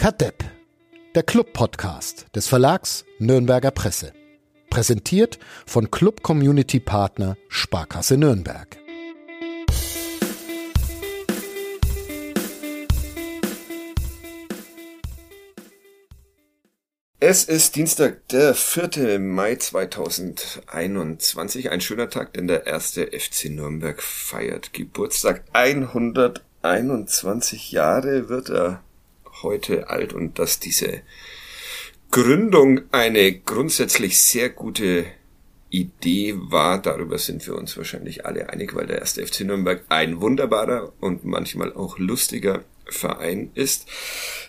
[0.00, 0.42] Kadepp,
[1.14, 4.14] der Club-Podcast des Verlags Nürnberger Presse.
[4.70, 8.78] Präsentiert von Club Community Partner Sparkasse Nürnberg.
[17.18, 19.18] Es ist Dienstag, der 4.
[19.18, 21.70] Mai 2021.
[21.70, 25.44] Ein schöner Tag, denn der erste FC Nürnberg feiert Geburtstag.
[25.52, 28.82] 121 Jahre wird er
[29.42, 31.02] heute alt und dass diese
[32.10, 35.06] Gründung eine grundsätzlich sehr gute
[35.70, 40.20] Idee war, darüber sind wir uns wahrscheinlich alle einig, weil der erste FC Nürnberg ein
[40.20, 43.86] wunderbarer und manchmal auch lustiger Verein ist.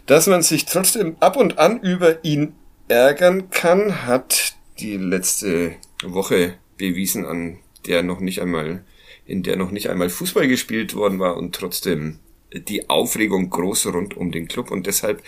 [0.07, 2.55] Dass man sich trotzdem ab und an über ihn
[2.87, 8.83] ärgern kann, hat die letzte Woche bewiesen, an der noch nicht einmal,
[9.25, 12.19] in der noch nicht einmal Fußball gespielt worden war und trotzdem
[12.53, 15.23] die Aufregung groß rund um den Club und deshalb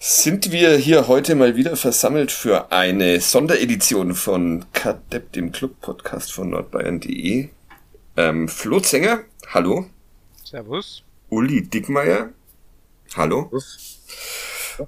[0.00, 6.50] sind wir hier heute mal wieder versammelt für eine Sonderedition von Kadepp, dem Club-Podcast von
[6.50, 7.48] nordbayern.de.
[8.16, 9.86] Ähm, Flo Zenger, hallo.
[10.44, 11.02] Servus.
[11.28, 12.30] Uli Dickmeier,
[13.16, 13.42] hallo.
[13.50, 13.98] Servus.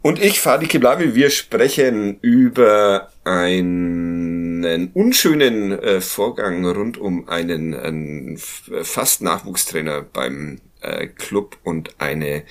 [0.03, 8.39] Und ich, Fadi Kiblavi, wir sprechen über einen unschönen äh, Vorgang rund um einen, einen
[8.39, 12.45] fast Nachwuchstrainer beim äh, Club und eine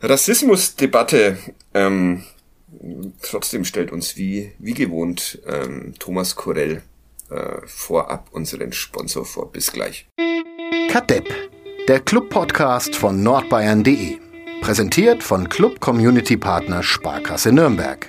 [0.00, 1.38] Rassismusdebatte.
[1.74, 2.24] Ähm,
[3.22, 6.82] trotzdem stellt uns wie, wie gewohnt ähm, Thomas Korell
[7.30, 9.52] äh, vorab unseren Sponsor vor.
[9.52, 10.06] Bis gleich.
[10.90, 11.28] Kadepp,
[11.88, 14.18] der Club-Podcast von nordbayern.de.
[14.60, 18.08] Präsentiert von Club Community Partner Sparkasse Nürnberg.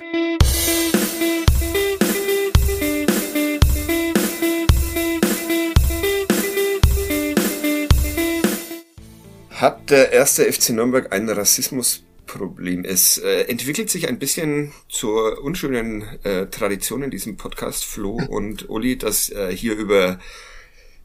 [9.60, 12.82] Hat der erste FC Nürnberg ein Rassismusproblem?
[12.86, 18.70] Es äh, entwickelt sich ein bisschen zur unschönen äh, Tradition in diesem Podcast, Flo und
[18.70, 20.18] Uli, dass äh, hier über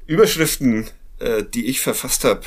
[0.07, 0.88] Überschriften,
[1.19, 2.44] äh, die ich verfasst habe,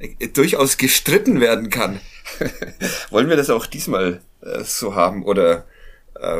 [0.00, 2.00] äh, durchaus gestritten werden kann.
[3.10, 5.66] Wollen wir das auch diesmal äh, so haben oder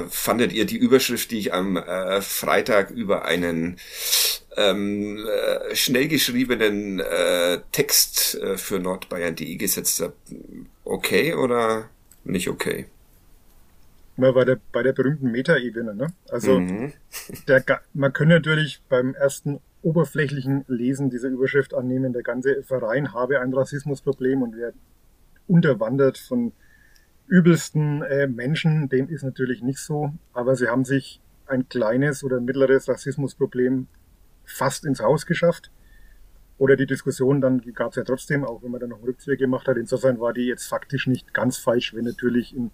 [0.08, 1.82] fandet ihr die Überschrift, die ich am
[2.20, 3.76] Freitag über einen
[4.56, 10.14] ähm, äh, schnell geschriebenen äh, Text äh, für nordbayern.de gesetzt habe,
[10.84, 11.88] okay oder
[12.24, 12.86] nicht okay?
[14.16, 16.12] Mal bei der, bei der berühmten Metaebene, ne?
[16.28, 16.92] Also, mhm.
[17.48, 23.40] der, man könnte natürlich beim ersten oberflächlichen Lesen dieser Überschrift annehmen, der ganze Verein habe
[23.40, 24.72] ein Rassismusproblem und wäre
[25.46, 26.52] unterwandert von
[27.26, 28.88] übelsten äh, Menschen.
[28.88, 33.88] Dem ist natürlich nicht so, aber sie haben sich ein kleines oder mittleres Rassismusproblem
[34.44, 35.70] fast ins Haus geschafft.
[36.56, 39.36] Oder die Diskussion dann gab es ja trotzdem, auch wenn man dann noch einen Rückzieher
[39.36, 39.76] gemacht hat.
[39.76, 42.70] Insofern war die jetzt faktisch nicht ganz falsch, wenn natürlich in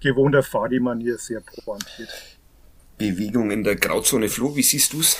[0.00, 2.10] gewohnter Fadi-Manier sehr pointiert.
[2.98, 5.16] Bewegung in der Grauzone Flo, wie siehst du's?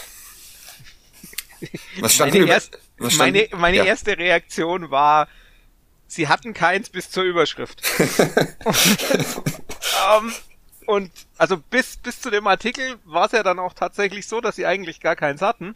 [2.00, 3.84] Was stand meine, erst, was stand, meine, meine ja.
[3.84, 5.28] erste Reaktion war,
[6.08, 7.80] sie hatten keins bis zur Überschrift.
[10.18, 10.32] um,
[10.92, 14.56] Und also bis, bis zu dem Artikel war es ja dann auch tatsächlich so, dass
[14.56, 15.74] sie eigentlich gar keins hatten,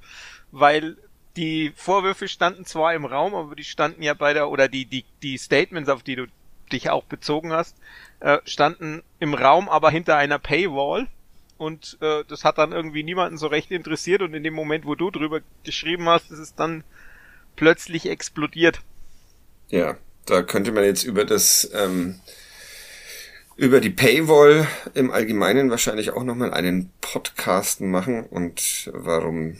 [0.53, 0.99] weil
[1.37, 5.07] die Vorwürfe standen zwar im Raum, aber die standen ja bei der, oder die, die,
[5.23, 6.27] die Statements, auf die du
[6.71, 7.79] dich auch bezogen hast,
[8.21, 11.07] äh, standen im Raum, aber hinter einer Paywall.
[11.57, 14.97] Und äh, das hat dann irgendwie niemanden so recht interessiert und in dem Moment, wo
[14.97, 16.85] du drüber geschrieben hast, ist es dann
[17.57, 18.81] plötzlich explodiert.
[19.71, 19.97] Ja,
[20.27, 22.21] da könnte man jetzt über das ähm,
[23.57, 29.57] über die Paywall im Allgemeinen wahrscheinlich auch nochmal einen Podcast machen und warum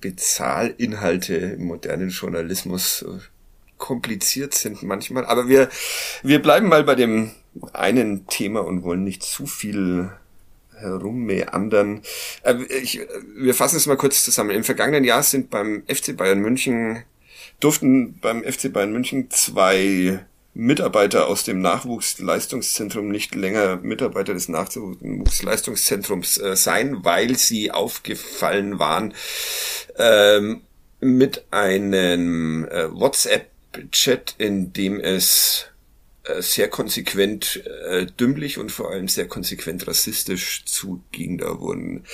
[0.00, 3.20] Bezahlinhalte im modernen Journalismus so
[3.76, 5.24] kompliziert sind manchmal.
[5.24, 5.68] Aber wir,
[6.22, 7.30] wir bleiben mal bei dem
[7.72, 10.10] einen Thema und wollen nicht zu viel
[10.76, 12.02] herummeandern.
[12.42, 13.00] Äh, ich,
[13.36, 14.50] wir fassen es mal kurz zusammen.
[14.50, 17.04] Im vergangenen Jahr sind beim FC Bayern München,
[17.60, 26.38] durften beim FC Bayern München zwei Mitarbeiter aus dem Nachwuchsleistungszentrum nicht länger Mitarbeiter des Nachwuchsleistungszentrums
[26.38, 29.14] äh, sein, weil sie aufgefallen waren
[29.96, 30.62] ähm,
[31.00, 35.66] mit einem äh, WhatsApp-Chat, in dem es
[36.38, 41.38] sehr konsequent äh, dümmlich und vor allem sehr konsequent rassistisch zuging.
[41.38, 42.04] Da wurden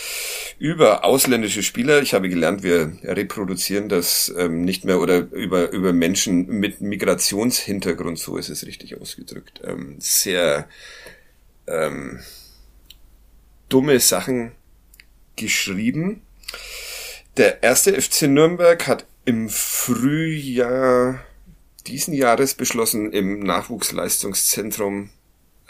[0.58, 5.92] über ausländische Spieler, ich habe gelernt, wir reproduzieren das ähm, nicht mehr, oder über, über
[5.92, 10.68] Menschen mit Migrationshintergrund, so ist es richtig ausgedrückt, ähm, sehr
[11.66, 12.20] ähm,
[13.68, 14.52] dumme Sachen
[15.36, 16.22] geschrieben.
[17.36, 21.24] Der erste FC Nürnberg hat im Frühjahr
[21.86, 25.10] diesen Jahres beschlossen, im Nachwuchsleistungszentrum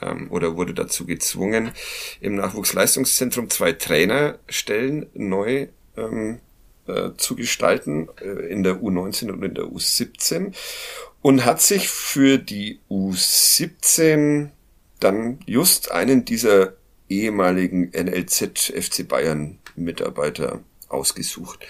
[0.00, 1.72] ähm, oder wurde dazu gezwungen,
[2.20, 6.40] im Nachwuchsleistungszentrum zwei Trainerstellen neu ähm,
[6.86, 10.54] äh, zu gestalten, äh, in der U19 und in der U17
[11.22, 14.50] und hat sich für die U17
[15.00, 16.74] dann just einen dieser
[17.08, 21.66] ehemaligen NLZ FC Bayern Mitarbeiter ausgesucht.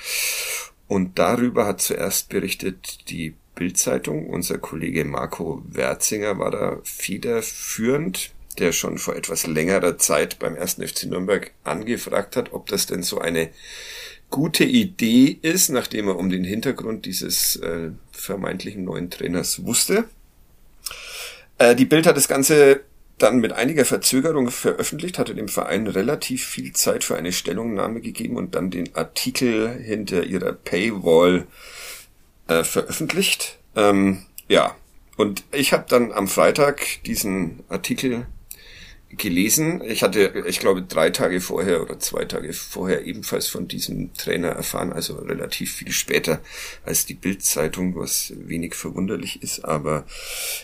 [0.86, 4.26] Und darüber hat zuerst berichtet die Bildzeitung.
[4.28, 10.86] Unser Kollege Marco Werzinger war da federführend, der schon vor etwas längerer Zeit beim ersten
[10.86, 13.50] FC Nürnberg angefragt hat, ob das denn so eine
[14.30, 20.04] gute Idee ist, nachdem er um den Hintergrund dieses äh, vermeintlichen neuen Trainers wusste.
[21.58, 22.80] Äh, die Bild hat das Ganze
[23.18, 28.36] dann mit einiger Verzögerung veröffentlicht, hatte dem Verein relativ viel Zeit für eine Stellungnahme gegeben
[28.36, 31.46] und dann den Artikel hinter ihrer Paywall
[32.48, 33.58] äh, veröffentlicht.
[33.76, 34.74] Ähm, ja,
[35.16, 38.26] und ich habe dann am Freitag diesen Artikel
[39.16, 39.80] gelesen.
[39.84, 44.48] Ich hatte, ich glaube, drei Tage vorher oder zwei Tage vorher ebenfalls von diesem Trainer
[44.48, 46.40] erfahren, also relativ viel später
[46.84, 49.64] als die Bildzeitung, was wenig verwunderlich ist.
[49.64, 50.04] Aber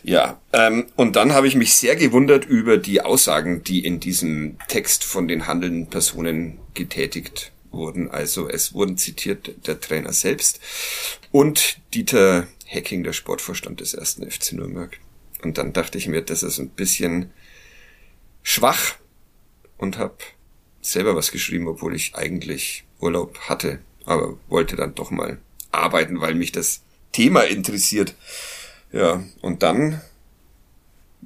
[0.02, 4.58] ja, ähm, und dann habe ich mich sehr gewundert über die Aussagen, die in diesem
[4.68, 8.10] Text von den handelnden Personen getätigt wurden.
[8.10, 10.60] Also es wurden zitiert der Trainer selbst
[11.30, 14.98] und Dieter Hacking, der Sportvorstand des ersten FC Nürnberg.
[15.42, 17.30] Und dann dachte ich mir, das ist ein bisschen
[18.42, 18.96] schwach
[19.78, 20.16] und habe
[20.82, 25.38] selber was geschrieben, obwohl ich eigentlich Urlaub hatte, aber wollte dann doch mal
[25.72, 26.82] arbeiten, weil mich das
[27.12, 28.14] Thema interessiert.
[28.92, 30.00] Ja, und dann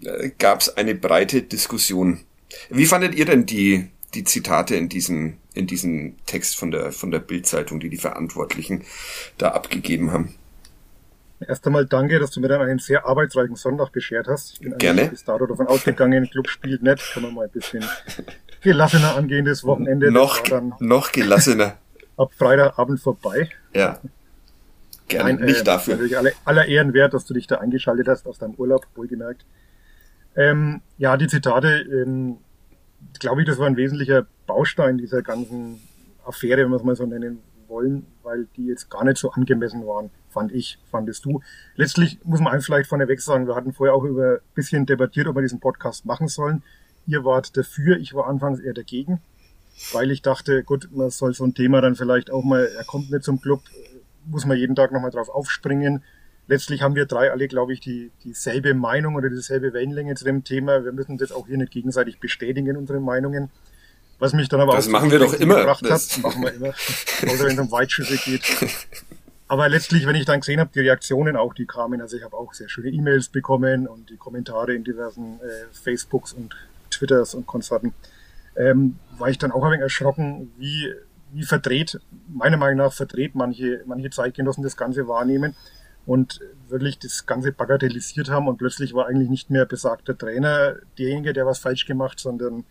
[0.02, 2.20] äh, gab es eine breite Diskussion.
[2.69, 7.11] Wie fandet ihr denn die, die Zitate in diesem, in diesem Text von der, von
[7.11, 8.85] der Bildzeitung, die die Verantwortlichen
[9.39, 10.35] da abgegeben haben?
[11.47, 14.55] Erst einmal danke, dass du mir dann einen sehr arbeitsreichen Sonntag beschert hast.
[14.55, 15.09] Ich bin Gerne.
[15.09, 17.85] bis dato davon ausgegangen, Club spielt nicht, kann man mal ein bisschen
[18.63, 20.11] gelassener angehen das Wochenende.
[20.11, 21.77] Noch, das noch gelassener.
[22.17, 23.49] ab Freitagabend vorbei.
[23.75, 24.01] Ja.
[25.09, 25.95] Gerne, Nein, nicht äh, dafür.
[25.95, 29.45] Natürlich alle, aller Ehren wert, dass du dich da eingeschaltet hast aus deinem Urlaub, wohlgemerkt.
[30.37, 32.39] Ähm, ja, die Zitate, ähm,
[33.19, 35.81] glaube ich, das war ein wesentlicher Baustein dieser ganzen
[36.25, 39.87] Affäre, wenn wir es mal so nennen wollen, weil die jetzt gar nicht so angemessen
[39.87, 41.41] waren, fand ich, fandest du.
[41.77, 45.37] Letztlich muss man vielleicht vorneweg sagen, wir hatten vorher auch über ein bisschen debattiert, ob
[45.37, 46.62] wir diesen Podcast machen sollen.
[47.06, 49.21] Ihr wart dafür, ich war anfangs eher dagegen,
[49.93, 53.11] weil ich dachte, gut, man soll so ein Thema dann vielleicht auch mal, er kommt
[53.11, 53.61] nicht zum Club,
[54.27, 56.03] muss man jeden Tag nochmal drauf aufspringen.
[56.46, 60.44] Letztlich haben wir drei alle, glaube ich, die, dieselbe Meinung oder dieselbe Wellenlänge zu dem
[60.44, 60.85] Thema.
[60.85, 63.50] Wir müssen uns jetzt auch hier nicht gegenseitig bestätigen, unsere Meinungen.
[64.19, 65.56] Was mich dann aber Das auch machen wir doch immer.
[65.61, 68.43] gebracht Das- hat, machen wir immer, außer wenn es um Weitschüsse geht.
[69.49, 72.37] Aber letztlich, wenn ich dann gesehen habe, die Reaktionen auch, die kamen, also ich habe
[72.37, 76.55] auch sehr schöne E-Mails bekommen und die Kommentare in diversen äh, Facebooks und
[76.91, 77.93] Twitters und Konsorten,
[78.56, 80.93] ähm, war ich dann auch ein wenig erschrocken, wie,
[81.32, 81.99] wie verdreht,
[82.32, 85.55] meiner Meinung nach verdreht manche, manche Zeitgenossen das Ganze wahrnehmen
[86.06, 91.33] und wirklich das Ganze bagatellisiert haben und plötzlich war eigentlich nicht mehr besagter Trainer derjenige,
[91.33, 92.65] der was falsch gemacht, sondern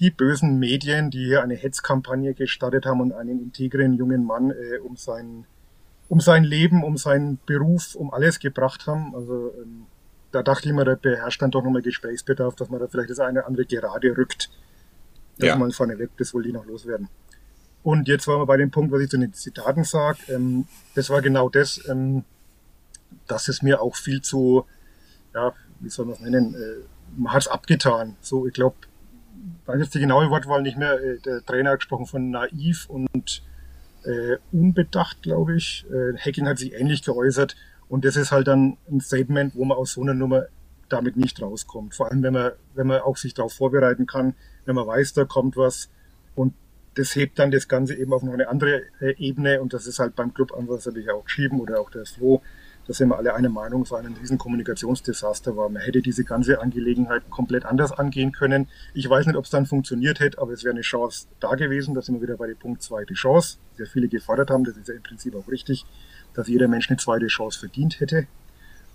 [0.00, 4.78] die bösen Medien, die hier eine Hetzkampagne gestartet haben und einen integren jungen Mann äh,
[4.78, 5.46] um sein
[6.08, 9.14] um sein Leben, um seinen Beruf, um alles gebracht haben.
[9.14, 9.86] Also ähm,
[10.32, 13.20] da dachte ich mir, da beherrscht dann doch nochmal Gesprächsbedarf, dass man da vielleicht das
[13.20, 14.50] eine oder andere gerade rückt.
[15.38, 15.56] Das Ja.
[15.56, 17.08] mal vorneweg, das wollte ich noch loswerden.
[17.82, 20.18] Und jetzt waren wir bei dem Punkt, was ich zu den Zitaten sage.
[20.28, 22.24] Ähm, das war genau das, ähm,
[23.28, 24.64] dass es mir auch viel zu,
[25.34, 26.84] ja, wie soll man es nennen, äh,
[27.16, 28.16] man hat es abgetan.
[28.20, 28.76] So, ich glaube,
[29.66, 33.42] weiß jetzt die genaue Wortwahl nicht mehr, äh, der Trainer hat gesprochen von naiv und
[34.04, 35.86] äh, unbedacht, glaube ich.
[35.90, 37.56] Äh, Hacking hat sich ähnlich geäußert
[37.88, 40.46] und das ist halt dann ein Statement, wo man aus so einer Nummer
[40.88, 41.94] damit nicht rauskommt.
[41.94, 45.24] Vor allem, wenn man, wenn man auch sich darauf vorbereiten kann, wenn man weiß, da
[45.24, 45.90] kommt was
[46.34, 46.54] und
[46.94, 49.98] das hebt dann das Ganze eben auf noch eine andere äh, Ebene und das ist
[49.98, 52.42] halt beim Club Ansatz natürlich auch geschrieben oder auch der Flo,
[52.88, 55.68] da sind wir alle einer Meinung, es war ein riesen Kommunikationsdesaster war.
[55.68, 58.66] Man hätte diese ganze Angelegenheit komplett anders angehen können.
[58.94, 61.94] Ich weiß nicht, ob es dann funktioniert hätte, aber es wäre eine Chance da gewesen.
[61.94, 63.58] Da sind wir wieder bei dem Punkt zweite Chance.
[63.76, 65.84] Sehr viele gefordert haben, das ist ja im Prinzip auch richtig,
[66.32, 68.26] dass jeder Mensch eine zweite Chance verdient hätte.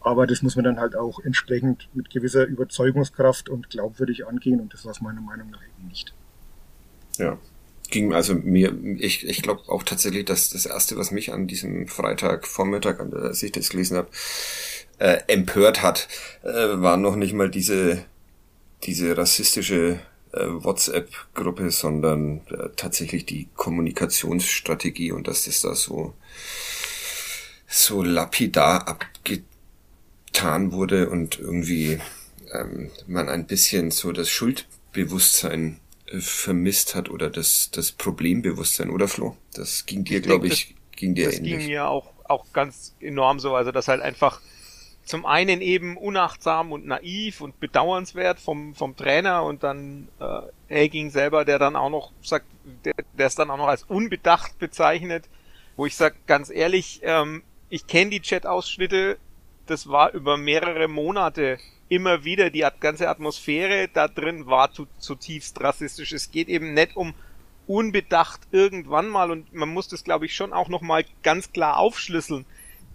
[0.01, 4.73] Aber das muss man dann halt auch entsprechend mit gewisser Überzeugungskraft und glaubwürdig angehen und
[4.73, 6.15] das war es meiner Meinung nach eben nicht.
[7.17, 7.37] Ja.
[7.93, 11.87] Ging also mir, ich, ich glaube auch tatsächlich, dass das erste, was mich an diesem
[11.87, 14.07] Freitagvormittag, als ich das gelesen habe,
[14.97, 16.07] äh, empört hat,
[16.41, 18.03] äh, war noch nicht mal diese,
[18.81, 19.99] diese rassistische
[20.31, 26.15] äh, WhatsApp-Gruppe, sondern äh, tatsächlich die Kommunikationsstrategie und dass das da so,
[27.67, 31.99] so lapidar abgetan wurde und irgendwie
[32.51, 35.79] ähm, man ein bisschen so das Schuldbewusstsein
[36.19, 39.37] vermisst hat oder das, das Problembewusstsein, oder Flo?
[39.53, 41.53] Das ging dir, glaube ich, das, ging dir das ähnlich.
[41.53, 44.41] Das ging mir auch, auch ganz enorm so, also das halt einfach
[45.05, 50.41] zum einen eben unachtsam und naiv und bedauernswert vom, vom Trainer und dann äh,
[50.73, 52.45] Haging selber, der dann auch noch sagt,
[52.85, 55.25] der, der es dann auch noch als unbedacht bezeichnet,
[55.75, 59.17] wo ich sag ganz ehrlich, ähm, ich kenne die Chat-Ausschnitte,
[59.65, 61.57] das war über mehrere Monate
[61.89, 66.11] immer wieder die ganze Atmosphäre da drin war zutiefst rassistisch.
[66.11, 67.13] Es geht eben nicht um
[67.67, 71.77] unbedacht irgendwann mal und man muss das glaube ich schon auch noch mal ganz klar
[71.77, 72.45] aufschlüsseln.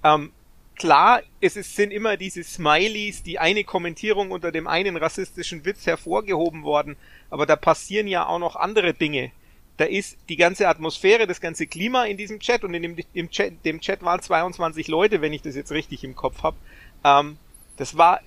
[0.05, 0.33] Ähm,
[0.79, 5.87] klar, es ist, sind immer diese Smileys, die eine Kommentierung unter dem einen rassistischen Witz
[5.87, 6.97] hervorgehoben worden,
[7.31, 9.33] aber da passieren ja auch noch andere Dinge.
[9.77, 13.31] Da ist die ganze Atmosphäre, das ganze Klima in diesem Chat und in dem, dem
[13.31, 16.57] Chat, dem Chat waren 22 Leute, wenn ich das jetzt richtig im Kopf habe.
[17.05, 17.37] Ähm,
[17.77, 18.21] das war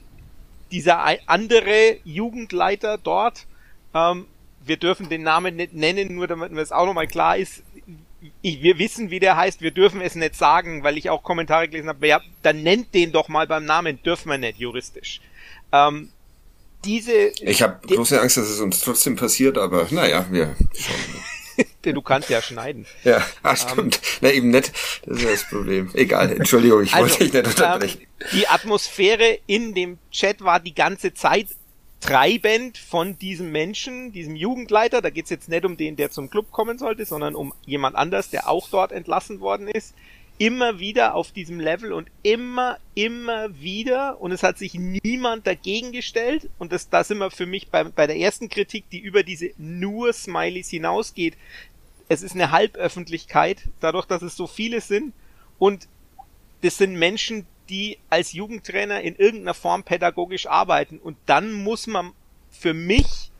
[0.71, 3.45] dieser andere Jugendleiter dort.
[3.93, 4.25] Ähm,
[4.63, 7.63] wir dürfen den Namen nicht nennen, nur damit mir es auch nochmal klar ist,
[8.41, 11.67] ich, wir wissen, wie der heißt, wir dürfen es nicht sagen, weil ich auch Kommentare
[11.67, 15.21] gelesen habe, ja, dann nennt den doch mal beim Namen, dürfen wir nicht juristisch.
[15.71, 16.09] Ähm,
[16.85, 17.31] diese.
[17.41, 21.23] Ich habe große Angst, dass es uns trotzdem passiert, aber naja, wir schauen.
[21.81, 22.85] Du kannst ja schneiden.
[23.03, 23.97] Ja, ah, stimmt.
[23.97, 24.71] Um, Na eben nicht.
[25.05, 25.89] Das ist das Problem.
[25.93, 28.01] Egal, Entschuldigung, ich also, wollte dich nicht unterbrechen.
[28.01, 31.47] Ähm, die Atmosphäre in dem Chat war die ganze Zeit
[32.01, 36.51] treibend von diesem Menschen, diesem Jugendleiter, da geht's jetzt nicht um den, der zum Club
[36.51, 39.93] kommen sollte, sondern um jemand anders, der auch dort entlassen worden ist,
[40.41, 45.91] immer wieder auf diesem Level und immer, immer wieder und es hat sich niemand dagegen
[45.91, 49.21] gestellt und das, da sind wir für mich bei, bei der ersten Kritik, die über
[49.21, 51.35] diese nur Smileys hinausgeht.
[52.11, 55.13] Es ist eine Halböffentlichkeit, dadurch, dass es so viele sind
[55.59, 55.87] und
[56.61, 60.99] das sind Menschen, die als Jugendtrainer in irgendeiner Form pädagogisch arbeiten.
[60.99, 62.11] Und dann muss man
[62.49, 63.31] für mich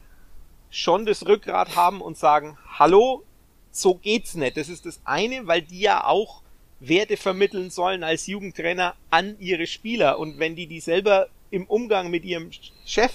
[0.70, 3.25] schon das Rückgrat haben und sagen, hallo,
[3.72, 4.56] so geht's nicht.
[4.56, 6.42] Das ist das eine, weil die ja auch
[6.80, 10.18] Werte vermitteln sollen als Jugendtrainer an ihre Spieler.
[10.18, 12.51] Und wenn die die selber im Umgang mit ihrem
[12.86, 13.12] Chef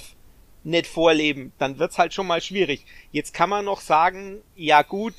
[0.64, 2.84] nicht vorleben, dann wird's halt schon mal schwierig.
[3.10, 5.14] Jetzt kann man noch sagen, ja gut,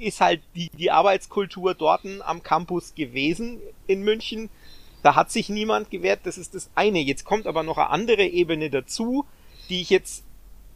[0.00, 4.50] ist halt die, die Arbeitskultur dort am Campus gewesen in München.
[5.02, 7.00] Da hat sich niemand gewehrt, das ist das eine.
[7.00, 9.24] Jetzt kommt aber noch eine andere Ebene dazu,
[9.68, 10.24] die ich jetzt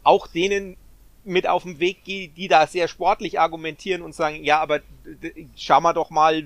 [0.03, 0.77] auch denen
[1.25, 4.81] mit auf den Weg gehe, die da sehr sportlich argumentieren und sagen, ja, aber
[5.57, 6.45] schau mal doch mal,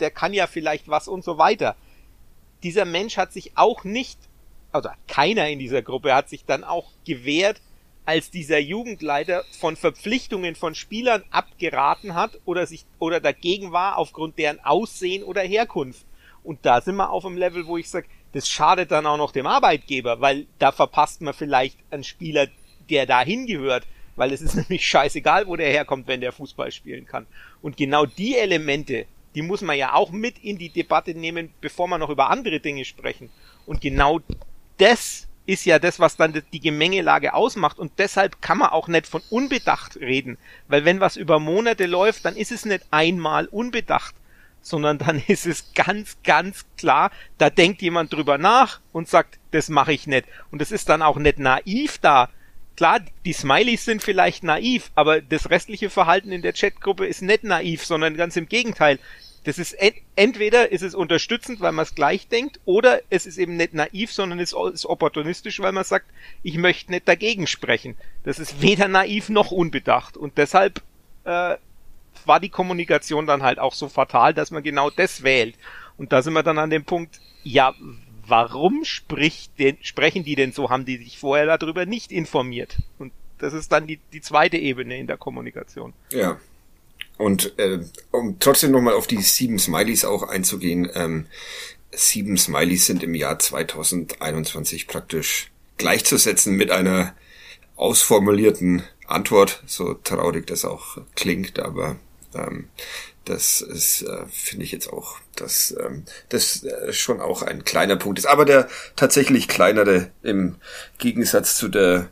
[0.00, 1.76] der kann ja vielleicht was und so weiter.
[2.62, 4.18] Dieser Mensch hat sich auch nicht,
[4.70, 7.60] also keiner in dieser Gruppe hat sich dann auch gewehrt,
[8.08, 14.38] als dieser Jugendleiter von Verpflichtungen von Spielern abgeraten hat oder sich oder dagegen war aufgrund
[14.38, 16.06] deren Aussehen oder Herkunft.
[16.42, 19.30] Und da sind wir auf einem Level, wo ich sage, das schadet dann auch noch
[19.30, 22.46] dem Arbeitgeber, weil da verpasst man vielleicht einen Spieler,
[22.88, 23.86] der da hingehört,
[24.16, 27.26] weil es ist nämlich scheißegal, wo der herkommt, wenn der Fußball spielen kann.
[27.60, 31.86] Und genau die Elemente, die muss man ja auch mit in die Debatte nehmen, bevor
[31.88, 33.28] wir noch über andere Dinge sprechen.
[33.66, 34.20] Und genau
[34.78, 37.78] das ist ja das, was dann die Gemengelage ausmacht.
[37.78, 40.36] Und deshalb kann man auch nicht von unbedacht reden.
[40.68, 44.14] Weil wenn was über Monate läuft, dann ist es nicht einmal unbedacht,
[44.60, 49.70] sondern dann ist es ganz, ganz klar, da denkt jemand drüber nach und sagt, das
[49.70, 50.26] mache ich nicht.
[50.50, 52.28] Und es ist dann auch nicht naiv da.
[52.76, 57.42] Klar, die Smileys sind vielleicht naiv, aber das restliche Verhalten in der Chatgruppe ist nicht
[57.42, 58.98] naiv, sondern ganz im Gegenteil.
[59.48, 59.74] Das ist
[60.14, 64.12] entweder ist es unterstützend, weil man es gleich denkt, oder es ist eben nicht naiv,
[64.12, 66.04] sondern es ist opportunistisch, weil man sagt,
[66.42, 67.96] ich möchte nicht dagegen sprechen.
[68.24, 70.18] Das ist weder naiv noch unbedacht.
[70.18, 70.82] Und deshalb
[71.24, 71.56] äh,
[72.26, 75.54] war die Kommunikation dann halt auch so fatal, dass man genau das wählt.
[75.96, 77.74] Und da sind wir dann an dem Punkt, ja,
[78.26, 80.68] warum spricht denn, sprechen die denn so?
[80.68, 82.76] Haben die sich vorher darüber nicht informiert?
[82.98, 85.94] Und das ist dann die, die zweite Ebene in der Kommunikation.
[86.12, 86.38] Ja.
[87.18, 87.80] Und äh,
[88.12, 91.26] um trotzdem nochmal auf die sieben Smileys auch einzugehen, ähm,
[91.92, 97.14] sieben Smileys sind im Jahr 2021 praktisch gleichzusetzen mit einer
[97.76, 101.96] ausformulierten Antwort, so traurig das auch klingt, aber
[102.34, 102.68] ähm,
[103.24, 107.96] das ist, äh, finde ich jetzt auch, dass ähm, das äh, schon auch ein kleiner
[107.96, 108.26] Punkt ist.
[108.26, 110.56] Aber der tatsächlich kleinere im
[110.98, 112.10] Gegensatz zu der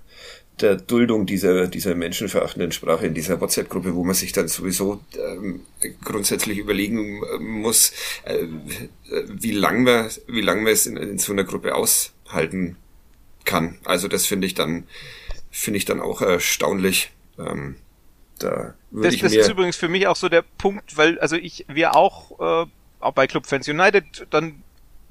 [0.61, 5.61] der Duldung dieser, dieser menschenverachtenden Sprache in dieser WhatsApp-Gruppe, wo man sich dann sowieso ähm,
[6.03, 7.93] grundsätzlich überlegen äh, muss,
[8.25, 8.47] äh,
[9.29, 12.77] wie lang man, wie lang man es in, in so einer Gruppe aushalten
[13.45, 13.79] kann.
[13.85, 14.85] Also das finde ich dann,
[15.51, 17.13] finde ich dann auch erstaunlich.
[17.39, 17.77] Ähm,
[18.39, 21.37] da würde das, ich das ist übrigens für mich auch so der Punkt, weil also
[21.37, 22.71] ich wir auch äh,
[23.01, 24.63] auch bei Club Fans United dann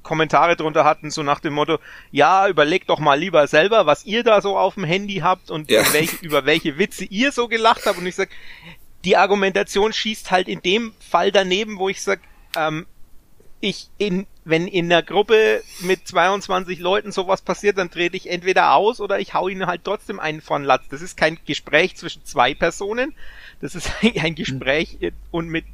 [0.06, 1.78] Kommentare drunter hatten, so nach dem Motto,
[2.12, 5.68] ja, überlegt doch mal lieber selber, was ihr da so auf dem Handy habt und
[5.70, 5.82] ja.
[5.92, 7.98] welche, über welche Witze ihr so gelacht habt.
[7.98, 8.30] Und ich sag,
[9.04, 12.20] die Argumentation schießt halt in dem Fall daneben, wo ich sag,
[12.56, 12.86] ähm,
[13.60, 18.74] ich in, wenn in der Gruppe mit 22 Leuten sowas passiert, dann trete ich entweder
[18.74, 20.84] aus oder ich hau ihnen halt trotzdem einen von Latz.
[20.90, 23.14] Das ist kein Gespräch zwischen zwei Personen.
[23.60, 24.98] Das ist ein Gespräch
[25.30, 25.64] und mit,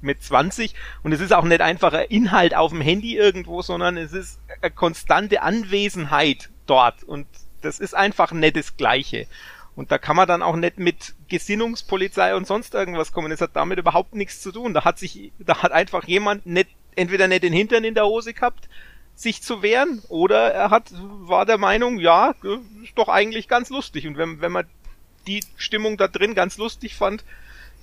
[0.00, 3.96] mit 20 und es ist auch nicht einfach ein Inhalt auf dem Handy irgendwo, sondern
[3.96, 7.26] es ist eine konstante Anwesenheit dort und
[7.62, 9.26] das ist einfach nicht das Gleiche.
[9.74, 13.30] Und da kann man dann auch nicht mit Gesinnungspolizei und sonst irgendwas kommen.
[13.30, 14.74] Das hat damit überhaupt nichts zu tun.
[14.74, 18.34] Da hat sich, da hat einfach jemand nicht entweder nicht den Hintern in der Hose
[18.34, 18.68] gehabt,
[19.14, 22.34] sich zu wehren, oder er hat, war der Meinung, ja,
[22.82, 24.06] ist doch eigentlich ganz lustig.
[24.06, 24.66] Und wenn, wenn man
[25.26, 27.24] die Stimmung da drin ganz lustig fand,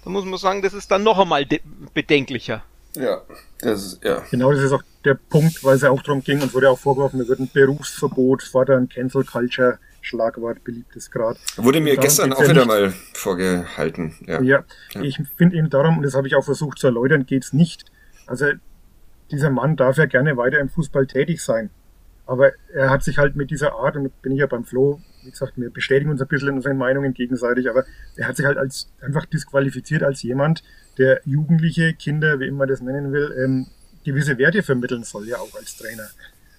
[0.03, 1.45] dann muss man sagen, das ist dann noch einmal
[1.93, 2.63] bedenklicher.
[2.95, 3.21] Ja,
[3.59, 4.23] das ist, ja.
[4.31, 6.79] Genau, das ist auch der Punkt, weil es ja auch darum ging und wurde auch
[6.79, 11.37] vorgeworfen, wird ein Berufsverbot, fordern Cancel Culture, Schlagwort, beliebtes Grad.
[11.57, 14.15] Wurde mir gestern auch wieder nicht, mal vorgehalten.
[14.25, 14.63] Ja, ja,
[14.93, 15.01] ja.
[15.01, 17.85] ich finde eben darum, und das habe ich auch versucht zu erläutern, geht es nicht.
[18.25, 18.45] Also
[19.31, 21.69] dieser Mann darf ja gerne weiter im Fußball tätig sein.
[22.25, 25.31] Aber er hat sich halt mit dieser Art, und bin ich ja beim Flo, wie
[25.31, 28.57] gesagt, wir bestätigen uns ein bisschen in unseren Meinungen gegenseitig, aber er hat sich halt
[28.57, 30.63] als einfach disqualifiziert als jemand,
[30.97, 33.67] der Jugendliche, Kinder, wie immer das nennen will, ähm,
[34.03, 36.07] gewisse Werte vermitteln soll, ja auch als Trainer.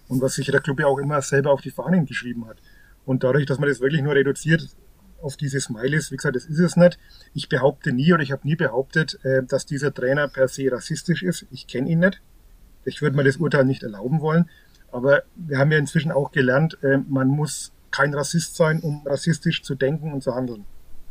[0.08, 2.56] Und was sich der Club ja auch immer selber auf die Fahnen geschrieben hat.
[3.04, 4.68] Und dadurch, dass man das wirklich nur reduziert
[5.22, 6.98] auf diese Smileys, wie gesagt, das ist es nicht.
[7.34, 11.22] Ich behaupte nie oder ich habe nie behauptet, äh, dass dieser Trainer per se rassistisch
[11.22, 11.46] ist.
[11.50, 12.20] Ich kenne ihn nicht.
[12.84, 14.48] Ich würde mir das Urteil nicht erlauben wollen.
[14.92, 19.62] Aber wir haben ja inzwischen auch gelernt, äh, man muss kein Rassist sein, um rassistisch
[19.62, 20.64] zu denken und zu handeln.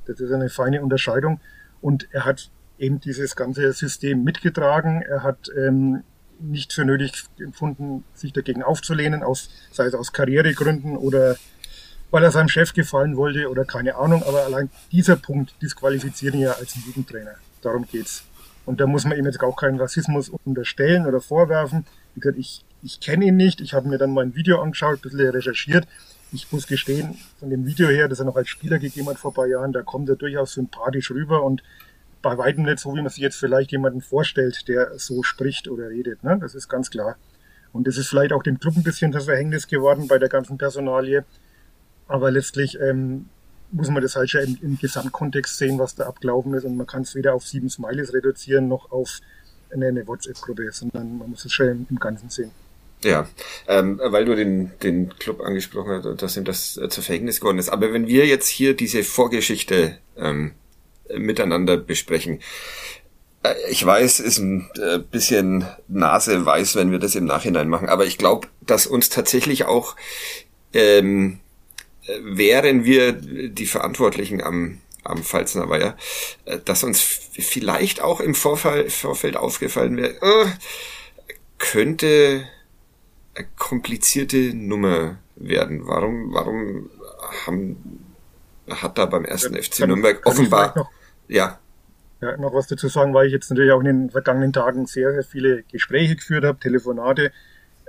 [0.06, 1.40] Das ist eine feine Unterscheidung.
[1.82, 5.02] Und er hat eben dieses ganze System mitgetragen.
[5.02, 6.04] Er hat ähm,
[6.40, 11.36] nicht für nötig empfunden, sich dagegen aufzulehnen, aus, sei es aus Karrieregründen oder
[12.12, 14.24] weil er seinem Chef gefallen wollte oder keine Ahnung.
[14.24, 17.36] Aber allein dieser Punkt disqualifiziert ihn ja als Jugendtrainer.
[17.62, 18.24] Darum geht's.
[18.66, 21.86] Und da muss man ihm jetzt auch keinen Rassismus unterstellen oder vorwerfen.
[22.14, 23.62] Wie gesagt, ich, ich kenne ihn nicht.
[23.62, 25.88] Ich habe mir dann mal ein Video angeschaut, ein bisschen recherchiert.
[26.32, 29.32] Ich muss gestehen, von dem Video her, das er noch als Spieler gegeben hat vor
[29.32, 31.64] ein paar Jahren, da kommt er durchaus sympathisch rüber und
[32.22, 35.90] bei weitem nicht so, wie man sich jetzt vielleicht jemanden vorstellt, der so spricht oder
[35.90, 36.24] redet.
[36.24, 36.38] Ne?
[36.40, 37.16] Das ist ganz klar.
[37.72, 40.58] Und das ist vielleicht auch dem Club ein bisschen das Verhängnis geworden bei der ganzen
[40.58, 41.24] Personalie.
[42.08, 43.30] Aber letztlich ähm,
[43.72, 46.64] muss man das halt schon im, im Gesamtkontext sehen, was da abgelaufen ist.
[46.64, 49.20] Und man kann es weder auf sieben Smileys reduzieren, noch auf
[49.72, 52.52] eine, eine WhatsApp-Gruppe, sondern man muss es schon im, im Ganzen sehen.
[53.04, 53.30] Ja,
[53.68, 57.58] ähm, weil du den, den Club angesprochen hast dass ihm das äh, zu Verhängnis geworden
[57.58, 57.70] ist.
[57.70, 60.52] Aber wenn wir jetzt hier diese Vorgeschichte ähm,
[61.16, 62.42] miteinander besprechen,
[63.44, 67.88] äh, ich weiß, ist ein äh, bisschen Nase weiß, wenn wir das im Nachhinein machen,
[67.88, 69.96] aber ich glaube, dass uns tatsächlich auch
[70.74, 71.40] ähm,
[72.22, 75.96] wären wir die Verantwortlichen am, am Pfalzner Weiher,
[76.46, 80.46] äh, dass uns vielleicht auch im Vorfall, Vorfeld aufgefallen wäre, äh,
[81.58, 82.46] könnte
[83.36, 85.88] eine komplizierte Nummer werden.
[85.88, 86.90] Warum, warum
[87.46, 88.06] haben,
[88.70, 90.90] hat da beim ersten ja, FC Nürnberg offenbar, noch,
[91.28, 91.60] ja.
[92.22, 95.14] Ja, noch was dazu sagen, weil ich jetzt natürlich auch in den vergangenen Tagen sehr,
[95.14, 97.32] sehr viele Gespräche geführt habe, Telefonate.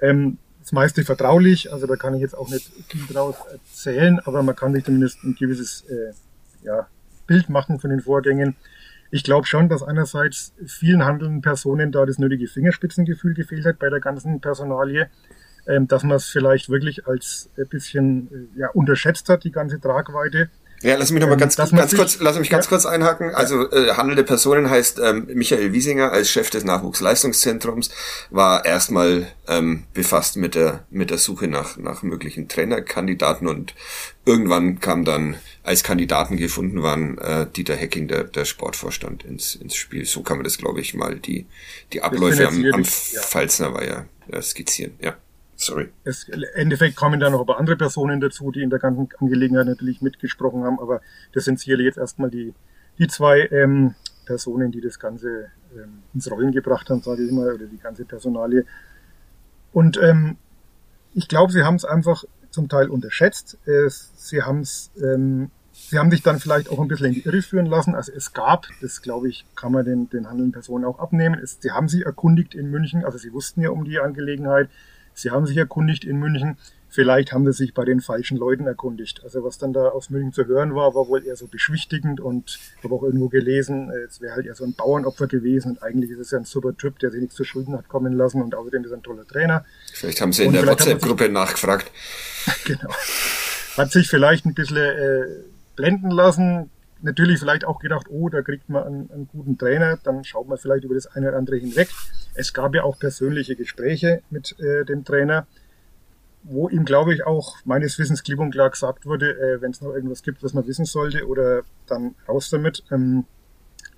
[0.01, 4.43] Ähm, das meiste vertraulich, also da kann ich jetzt auch nicht viel draus erzählen, aber
[4.43, 6.13] man kann sich zumindest ein gewisses äh,
[6.63, 6.87] ja,
[7.27, 8.57] Bild machen von den Vorgängen.
[9.11, 13.91] Ich glaube schon, dass einerseits vielen handelnden Personen da das nötige Fingerspitzengefühl gefehlt hat bei
[13.91, 15.09] der ganzen Personalie,
[15.67, 19.81] ähm, dass man es vielleicht wirklich als ein bisschen äh, ja, unterschätzt hat, die ganze
[19.81, 20.51] Tragweite.
[20.83, 22.71] Ja, lass mich noch mal ganz, ähm, ganz kurz, lass mich ganz ja.
[22.71, 23.35] kurz einhaken.
[23.35, 27.91] Also äh, handelnde Personen heißt ähm, Michael Wiesinger als Chef des Nachwuchsleistungszentrums
[28.31, 33.75] war erstmal ähm, befasst mit der mit der Suche nach nach möglichen Trainerkandidaten und
[34.25, 39.75] irgendwann kam dann als Kandidaten gefunden waren äh, Dieter Hecking der der Sportvorstand ins ins
[39.75, 40.07] Spiel.
[40.07, 41.47] So kann man das glaube ich mal die
[41.93, 43.21] die Abläufe am, am ja.
[43.21, 44.95] Pfalzner war ja, ja skizzieren.
[45.03, 45.17] Ja.
[45.61, 45.91] Sorry.
[46.05, 49.09] Es, Im Endeffekt kommen da noch ein paar andere Personen dazu, die in der ganzen
[49.19, 51.03] Angelegenheit natürlich mitgesprochen haben, aber
[51.35, 52.55] das sind sicherlich jetzt erstmal die,
[52.99, 53.95] die zwei ähm,
[54.25, 58.07] Personen, die das Ganze ähm, ins Rollen gebracht haben, sage ich mal, oder die ganze
[58.07, 58.65] Personalie.
[59.75, 60.39] Und ähm,
[61.13, 63.59] ich glaube, sie haben es einfach zum Teil unterschätzt.
[63.67, 67.27] Es, sie haben es, ähm, sie haben sich dann vielleicht auch ein bisschen in die
[67.27, 67.95] Irre führen lassen.
[67.95, 71.39] Also es gab, das glaube ich, kann man den, den handelnden Personen auch abnehmen.
[71.39, 74.71] Es, sie haben sich erkundigt in München, also sie wussten ja um die Angelegenheit.
[75.15, 76.57] Sie haben sich erkundigt in München.
[76.93, 79.23] vielleicht haben sie sich bei den falschen Leuten erkundigt.
[79.23, 82.59] Also was dann da aus München zu hören war, war wohl eher so beschwichtigend und
[82.79, 86.11] ich habe auch irgendwo gelesen, es wäre halt eher so ein Bauernopfer gewesen und eigentlich
[86.11, 88.57] ist es ja ein super Typ, der sich nichts zu Schulden hat kommen lassen und
[88.57, 89.65] außerdem ist er ein toller Trainer.
[89.93, 91.93] Vielleicht haben sie in und der WhatsApp-Gruppe nachgefragt.
[92.65, 92.91] genau.
[93.77, 95.27] Hat sich vielleicht ein bisschen äh,
[95.77, 96.71] blenden lassen,
[97.03, 100.59] natürlich vielleicht auch gedacht, oh, da kriegt man einen, einen, guten Trainer, dann schaut man
[100.59, 101.89] vielleicht über das eine oder andere hinweg.
[102.35, 105.47] Es gab ja auch persönliche Gespräche mit äh, dem Trainer
[106.43, 109.81] wo ihm, glaube ich, auch meines Wissens klipp und klar gesagt wurde, äh, wenn es
[109.81, 112.85] noch irgendwas gibt, was man wissen sollte, oder dann raus damit.
[112.91, 113.25] Ähm,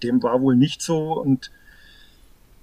[0.03, 1.53] dem war wohl nicht so und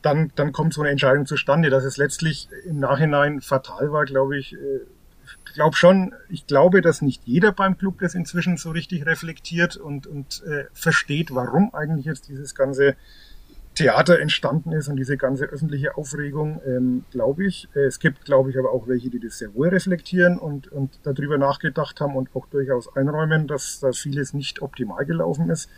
[0.01, 4.37] dann, dann kommt so eine Entscheidung zustande, dass es letztlich im Nachhinein fatal war, glaube
[4.37, 4.53] ich.
[4.53, 4.98] Äh, ich
[5.53, 10.07] glaube schon, ich glaube, dass nicht jeder beim Club das inzwischen so richtig reflektiert und,
[10.07, 12.95] und äh, versteht, warum eigentlich jetzt dieses ganze
[13.75, 17.69] Theater entstanden ist und diese ganze öffentliche Aufregung, ähm, glaube ich.
[17.75, 20.99] Äh, es gibt, glaube ich, aber auch welche, die das sehr wohl reflektieren und, und
[21.03, 25.69] darüber nachgedacht haben und auch durchaus einräumen, dass da vieles nicht optimal gelaufen ist.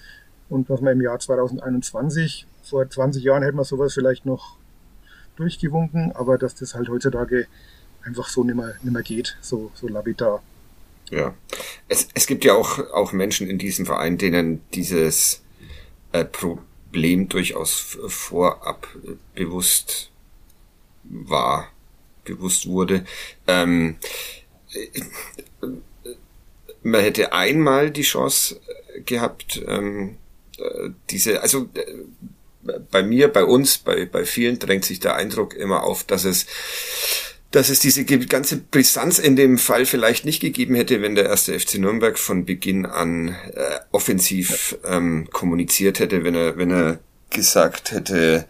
[0.50, 4.58] Und was man im Jahr 2021, vor 20 Jahren hätte man sowas vielleicht noch
[5.36, 7.48] durchgewunken, aber dass das halt heutzutage
[8.04, 10.42] einfach so nimmer, nimmer geht, so, so labidar.
[11.10, 11.34] Ja.
[11.88, 15.42] Es, es gibt ja auch, auch Menschen in diesem Verein, denen dieses
[16.12, 16.60] äh, Pro
[16.92, 18.86] Problem durchaus vorab
[19.34, 20.12] bewusst
[21.06, 21.72] war,
[22.26, 23.06] bewusst wurde.
[23.48, 23.96] Ähm,
[26.84, 28.60] man hätte einmal die Chance
[29.06, 30.18] gehabt, ähm,
[31.10, 31.70] diese, also
[32.92, 36.46] bei mir, bei uns, bei, bei vielen drängt sich der Eindruck immer auf, dass es
[37.52, 41.58] dass es diese ganze Brisanz in dem Fall vielleicht nicht gegeben hätte, wenn der erste
[41.60, 47.00] FC Nürnberg von Beginn an äh, offensiv ähm, kommuniziert hätte, wenn er, wenn er
[47.32, 48.46] gesagt hätte,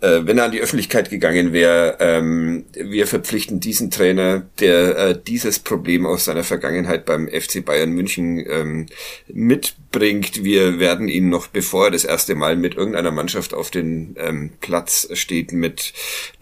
[0.00, 5.18] äh, wenn er an die Öffentlichkeit gegangen wäre, ähm, wir verpflichten diesen Trainer, der äh,
[5.20, 8.86] dieses Problem aus seiner Vergangenheit beim FC Bayern München ähm,
[9.26, 10.44] mitbringt.
[10.44, 14.52] Wir werden ihn noch, bevor er das erste Mal mit irgendeiner Mannschaft auf den ähm,
[14.60, 15.92] Platz steht, mit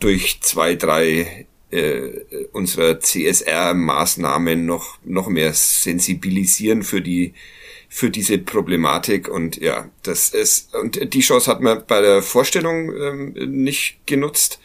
[0.01, 7.35] durch zwei, drei äh, unserer CSR-Maßnahmen noch, noch mehr sensibilisieren für die
[7.91, 12.95] für diese Problematik und ja, das ist und die Chance hat man bei der Vorstellung
[12.95, 14.61] ähm, nicht genutzt,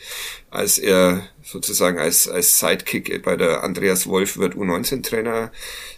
[0.50, 5.54] als er sozusagen als als Sidekick bei der Andreas Wolf wird U19 Trainer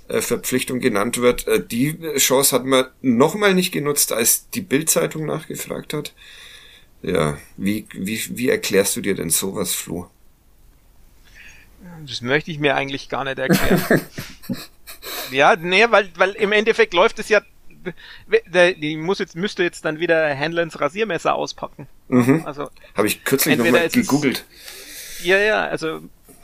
[0.08, 1.48] äh, Verpflichtung genannt wird.
[1.48, 6.14] Äh, die Chance hat man nochmal nicht genutzt, als die Bildzeitung nachgefragt hat.
[7.02, 10.10] Ja, wie wie wie erklärst du dir denn sowas, Flo?
[12.08, 14.02] Das möchte ich mir eigentlich gar nicht erklären.
[15.32, 17.42] ja, nee, weil, weil im Endeffekt läuft es ja,
[18.48, 21.88] die muss jetzt, müsste jetzt dann wieder Handlens Rasiermesser auspacken.
[22.08, 22.44] Mhm.
[22.46, 22.70] Also.
[22.96, 24.46] Habe ich kürzlich nochmal gegoogelt.
[25.18, 26.02] Es, ja, ja, also,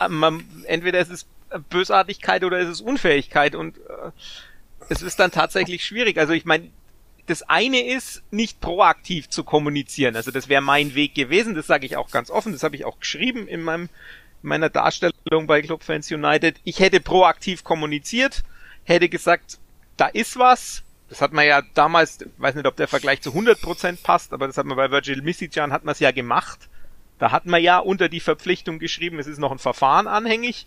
[0.09, 1.25] man, entweder ist es
[1.69, 4.11] Bösartigkeit oder ist es Unfähigkeit und äh,
[4.89, 6.17] es ist dann tatsächlich schwierig.
[6.17, 6.69] Also ich meine,
[7.27, 10.15] das eine ist, nicht proaktiv zu kommunizieren.
[10.15, 12.85] Also das wäre mein Weg gewesen, das sage ich auch ganz offen, das habe ich
[12.85, 13.89] auch geschrieben in meinem
[14.41, 16.59] meiner Darstellung bei Clubfans United.
[16.63, 18.43] Ich hätte proaktiv kommuniziert,
[18.83, 19.59] hätte gesagt,
[19.97, 20.83] da ist was.
[21.09, 24.57] Das hat man ja damals, weiß nicht, ob der Vergleich zu 100% passt, aber das
[24.57, 26.69] hat man bei Virgil Misicjan hat man es ja gemacht.
[27.19, 30.65] Da hat man ja unter die Verpflichtung geschrieben, es ist noch ein Verfahren anhängig.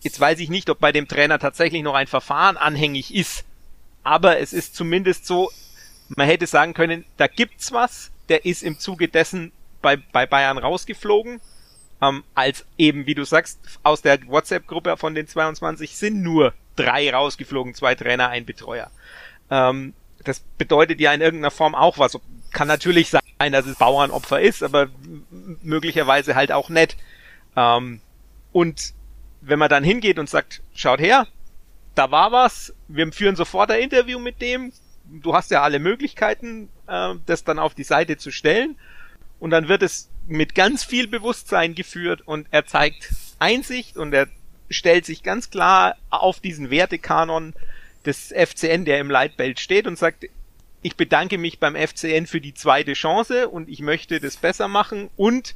[0.00, 3.44] Jetzt weiß ich nicht, ob bei dem Trainer tatsächlich noch ein Verfahren anhängig ist.
[4.02, 5.50] Aber es ist zumindest so,
[6.08, 10.58] man hätte sagen können, da gibt's was, der ist im Zuge dessen bei, bei Bayern
[10.58, 11.40] rausgeflogen
[12.08, 17.12] ähm, als eben, wie du sagst, aus der WhatsApp-Gruppe von den 22 sind nur drei
[17.12, 18.90] rausgeflogen, zwei Trainer, ein Betreuer.
[19.50, 22.18] Ähm, das bedeutet ja in irgendeiner Form auch was.
[22.52, 24.88] Kann natürlich sein, dass es Bauernopfer ist, aber
[25.62, 26.96] möglicherweise halt auch nett.
[27.56, 28.00] Ähm,
[28.52, 28.94] und
[29.40, 31.26] wenn man dann hingeht und sagt, schaut her,
[31.94, 34.72] da war was, wir führen sofort ein Interview mit dem,
[35.04, 38.76] du hast ja alle Möglichkeiten, äh, das dann auf die Seite zu stellen.
[39.38, 44.28] Und dann wird es mit ganz viel Bewusstsein geführt und er zeigt Einsicht und er
[44.70, 47.54] stellt sich ganz klar auf diesen Wertekanon
[48.06, 50.26] des FCN, der im Leitbild steht und sagt,
[50.82, 55.10] ich bedanke mich beim FCN für die zweite Chance und ich möchte das besser machen
[55.16, 55.54] und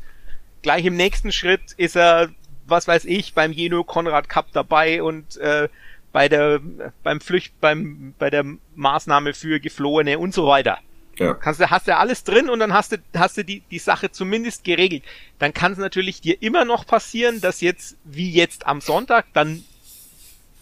[0.63, 2.31] gleich im nächsten Schritt ist er,
[2.67, 5.69] was weiß ich, beim Jeno Konrad Cup dabei und äh,
[6.13, 6.61] bei der
[7.03, 10.79] beim Flücht beim bei der Maßnahme für Geflohene und so weiter.
[11.19, 11.35] Ja.
[11.35, 14.11] Kannst du, hast du alles drin und dann hast du, hast du die, die Sache
[14.13, 15.03] zumindest geregelt.
[15.39, 19.65] Dann kann es natürlich dir immer noch passieren, dass jetzt, wie jetzt am Sonntag, dann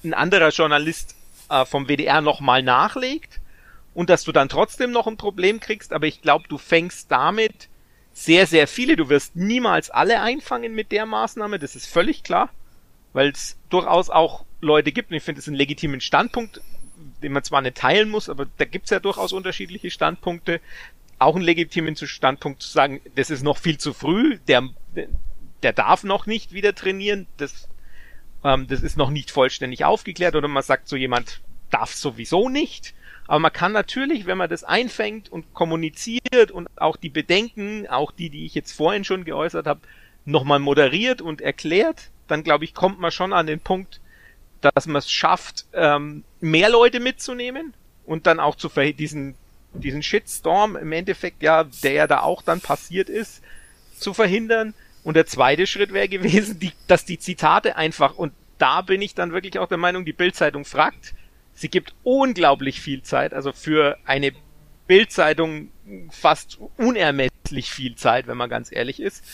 [0.03, 1.15] ein anderer Journalist
[1.51, 3.41] äh, vom WDR nochmal nachlegt
[3.95, 7.69] und dass du dann trotzdem noch ein Problem kriegst, aber ich glaube, du fängst damit
[8.13, 8.97] sehr, sehr viele.
[8.97, 12.51] Du wirst niemals alle einfangen mit der Maßnahme, das ist völlig klar.
[13.13, 16.61] weil es durchaus auch Leute gibt, und ich finde es einen legitimen Standpunkt,
[17.23, 20.61] den man zwar nicht teilen muss, aber da gibt's ja durchaus unterschiedliche Standpunkte.
[21.19, 24.69] Auch einen legitimen Standpunkt zu sagen, das ist noch viel zu früh, der,
[25.63, 27.69] der darf noch nicht wieder trainieren, das,
[28.45, 32.95] ähm, das ist noch nicht vollständig aufgeklärt, oder man sagt so jemand darf sowieso nicht.
[33.27, 38.13] Aber man kann natürlich, wenn man das einfängt und kommuniziert und auch die Bedenken, auch
[38.13, 39.81] die, die ich jetzt vorhin schon geäußert habe,
[40.25, 44.01] nochmal moderiert und erklärt, dann glaube ich, kommt man schon an den Punkt,
[44.61, 49.35] dass man es schafft, ähm, mehr Leute mitzunehmen und dann auch zu diesen,
[49.73, 53.43] diesen Shitstorm im Endeffekt, ja, der ja da auch dann passiert ist,
[53.99, 54.75] zu verhindern.
[55.05, 59.15] Und der zweite Schritt wäre gewesen, die, dass die Zitate einfach, und da bin ich
[59.15, 61.15] dann wirklich auch der Meinung, die Bildzeitung fragt,
[61.55, 64.33] sie gibt unglaublich viel Zeit, also für eine
[64.87, 65.71] Bildzeitung
[66.11, 69.25] fast unermesslich viel Zeit, wenn man ganz ehrlich ist.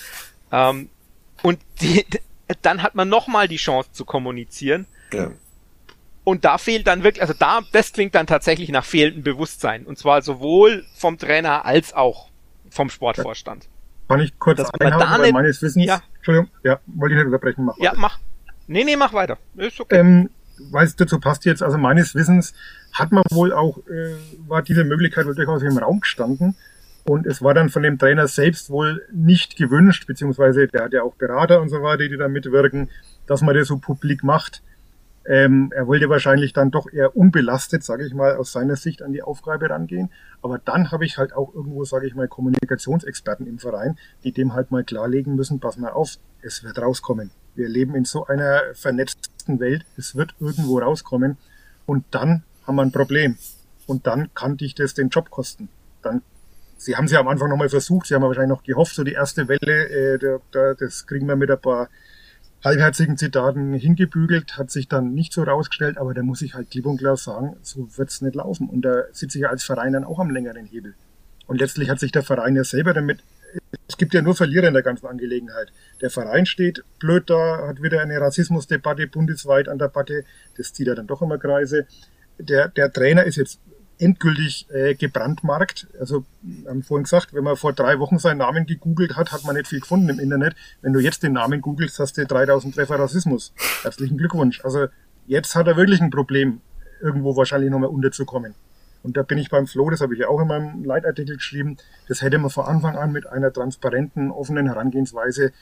[0.51, 0.91] Ähm,
[1.43, 2.05] und die,
[2.63, 4.87] dann hat man nochmal die Chance zu kommunizieren.
[5.19, 5.31] Ja.
[6.25, 9.85] Und da fehlt dann wirklich, also da, das klingt dann tatsächlich nach fehlendem Bewusstsein.
[9.85, 12.29] Und zwar sowohl vom Trainer als auch
[12.71, 13.69] vom Sportvorstand.
[14.09, 16.01] Kann ich kurz Dass einhaken, weil meines Wissens, ja.
[16.17, 18.19] Entschuldigung, ja, wollte ich nicht unterbrechen, mach Ja, mach.
[18.67, 19.39] Nee, nee, mach weiter.
[19.57, 19.99] Ist okay.
[19.99, 20.31] Ähm,
[20.71, 22.55] weiß dazu passt jetzt, also meines Wissens
[22.93, 24.15] hat man wohl auch, äh,
[24.47, 26.55] war diese Möglichkeit wohl durchaus im Raum gestanden.
[27.05, 31.03] Und es war dann von dem Trainer selbst wohl nicht gewünscht, beziehungsweise der hat ja
[31.03, 32.91] auch Berater und so weiter, die da mitwirken,
[33.27, 34.63] dass man das so publik macht.
[35.25, 39.13] Ähm, er wollte wahrscheinlich dann doch eher unbelastet, sage ich mal, aus seiner Sicht an
[39.13, 40.11] die Aufgabe rangehen.
[40.43, 44.55] Aber dann habe ich halt auch irgendwo, sage ich mal, Kommunikationsexperten im Verein, die dem
[44.55, 47.31] halt mal klarlegen müssen, pass mal auf, es wird rauskommen.
[47.55, 51.37] Wir leben in so einer vernetzten Welt, es wird irgendwo rauskommen
[51.87, 53.37] und dann haben wir ein Problem.
[53.87, 55.69] Und dann kann dich das den Job kosten.
[56.03, 56.23] Dann
[56.79, 59.13] Sie haben es ja am Anfang nochmal versucht, Sie haben wahrscheinlich noch gehofft, so die
[59.13, 61.89] erste Welle, äh, da, da, das kriegen wir mit ein paar
[62.65, 66.87] halbherzigen Zitaten hingebügelt, hat sich dann nicht so rausgestellt, aber da muss ich halt klipp
[66.87, 68.69] und klar sagen, so wird's nicht laufen.
[68.69, 70.95] Und da sitze ich ja als Verein dann auch am längeren Hebel.
[71.47, 73.19] Und letztlich hat sich der Verein ja selber damit,
[73.89, 75.73] es gibt ja nur Verlierer in der ganzen Angelegenheit.
[76.01, 80.25] Der Verein steht blöd da, hat wieder eine Rassismusdebatte bundesweit an der Backe,
[80.57, 81.87] das zieht ja dann doch immer Kreise.
[82.39, 83.61] Der, der Trainer ist jetzt
[84.03, 85.87] endgültig äh, gebrandmarkt.
[85.99, 86.25] Also
[86.67, 89.69] haben vorhin gesagt, wenn man vor drei Wochen seinen Namen gegoogelt hat, hat man nicht
[89.69, 90.55] viel gefunden im Internet.
[90.81, 93.53] Wenn du jetzt den Namen googelst, hast du 3000 Treffer Rassismus.
[93.83, 94.61] Herzlichen Glückwunsch.
[94.65, 94.87] Also
[95.27, 96.61] jetzt hat er wirklich ein Problem,
[97.01, 98.55] irgendwo wahrscheinlich nochmal unterzukommen.
[99.03, 101.77] Und da bin ich beim Flo, das habe ich ja auch in meinem Leitartikel geschrieben,
[102.09, 105.53] das hätte man von Anfang an mit einer transparenten, offenen Herangehensweise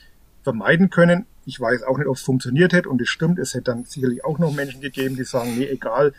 [0.43, 1.25] vermeiden können.
[1.45, 4.23] Ich weiß auch nicht, ob es funktioniert hätte und es stimmt, es hätte dann sicherlich
[4.25, 6.13] auch noch Menschen gegeben, die sagen, nee, egal,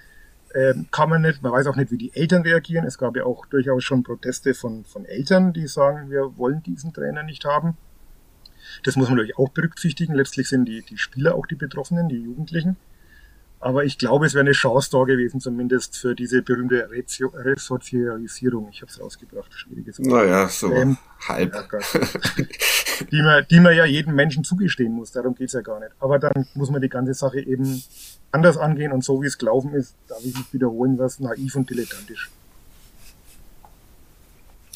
[0.55, 1.43] ähm, kann man nicht.
[1.43, 2.85] Man weiß auch nicht, wie die Eltern reagieren.
[2.85, 6.93] Es gab ja auch durchaus schon Proteste von, von Eltern, die sagen, wir wollen diesen
[6.93, 7.77] Trainer nicht haben.
[8.85, 10.15] Das muss man natürlich auch berücksichtigen.
[10.15, 12.77] Letztlich sind die, die Spieler auch die Betroffenen, die Jugendlichen.
[13.62, 18.68] Aber ich glaube, es wäre eine Chance da gewesen, zumindest für diese berühmte Resozialisierung.
[18.72, 20.09] Ich habe es rausgebracht, schwieriges Wort.
[20.09, 20.98] Naja, so ähm,
[21.29, 21.55] halb.
[21.55, 22.01] Ja,
[23.12, 25.92] die, man, die man ja jedem Menschen zugestehen muss, darum geht's ja gar nicht.
[26.01, 27.81] Aber dann muss man die ganze Sache eben
[28.33, 31.70] anders angehen und so wie es gelaufen ist, darf ich nicht wiederholen, was naiv und
[31.70, 32.31] dilettantisch.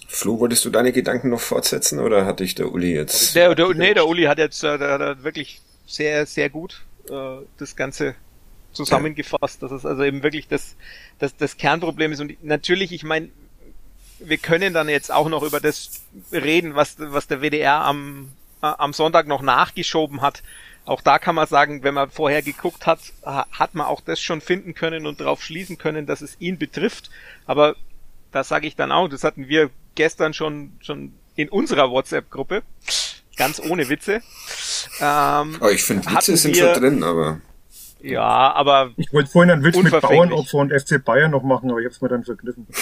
[0.07, 3.35] Flo, wolltest du deine Gedanken noch fortsetzen oder hatte ich der Uli jetzt?
[3.35, 7.39] Der, der, nee, der Uli hat jetzt äh, der, der wirklich sehr, sehr gut äh,
[7.59, 8.15] das Ganze
[8.77, 10.77] zusammengefasst, dass es also eben wirklich das,
[11.19, 12.21] das, das Kernproblem ist.
[12.21, 13.29] Und natürlich, ich meine,
[14.19, 18.67] wir können dann jetzt auch noch über das reden, was, was der WDR am, äh,
[18.67, 20.43] am Sonntag noch nachgeschoben hat.
[20.85, 24.41] Auch da kann man sagen, wenn man vorher geguckt hat, hat man auch das schon
[24.41, 27.11] finden können und darauf schließen können, dass es ihn betrifft.
[27.45, 27.75] Aber
[28.31, 32.63] das sage ich dann auch, das hatten wir gestern schon, schon in unserer WhatsApp-Gruppe.
[33.37, 34.23] Ganz ohne Witze.
[35.01, 37.41] Ähm, oh, ich finde, Witze sind schon drin, aber.
[38.01, 38.93] Ja, aber.
[38.97, 41.95] Ich wollte vorhin einen Witz mit Bauernopfer und FC Bayern noch machen, aber ich habe
[41.95, 42.67] es mir dann verkniffen.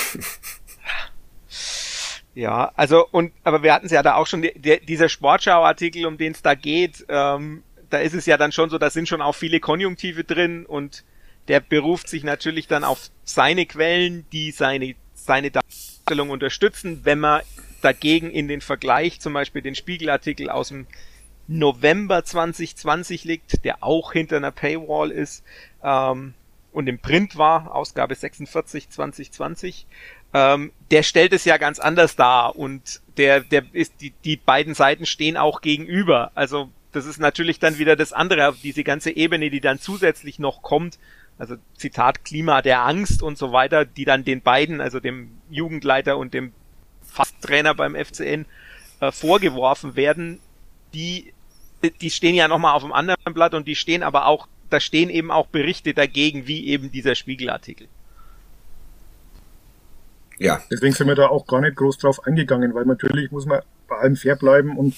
[2.37, 6.19] Ja, also und aber wir hatten es ja da auch schon der, dieser Sportschau-Artikel, um
[6.19, 7.07] den es da geht.
[7.09, 10.67] Ähm, da ist es ja dann schon so, da sind schon auch viele Konjunktive drin
[10.67, 11.05] und
[11.47, 17.01] der beruft sich natürlich dann auf seine Quellen, die seine seine Darstellung unterstützen.
[17.05, 17.43] Wenn man
[17.83, 20.87] dagegen in den Vergleich zum Beispiel den Spiegelartikel aus dem
[21.47, 25.45] November 2020 liegt, der auch hinter einer Paywall ist
[25.83, 26.35] ähm,
[26.73, 29.87] und im Print war, Ausgabe 46 2020,
[30.33, 34.75] ähm, der stellt es ja ganz anders dar und der, der ist, die, die beiden
[34.75, 36.33] Seiten stehen auch gegenüber.
[36.35, 40.63] Also das ist natürlich dann wieder das andere, diese ganze Ebene, die dann zusätzlich noch
[40.63, 40.99] kommt.
[41.39, 46.17] Also Zitat Klima der Angst und so weiter, die dann den beiden, also dem Jugendleiter
[46.17, 46.53] und dem
[47.03, 48.47] Fasttrainer beim FCN
[49.01, 50.41] äh, vorgeworfen werden,
[50.95, 51.34] die
[51.91, 55.11] die stehen ja nochmal auf dem anderen Blatt und die stehen aber auch, da stehen
[55.11, 57.89] eben auch Berichte dagegen, wie eben dieser Spiegelartikel.
[60.39, 60.61] Ja.
[60.71, 63.97] Deswegen sind wir da auch gar nicht groß drauf eingegangen, weil natürlich muss man bei
[63.97, 64.95] allem fair bleiben und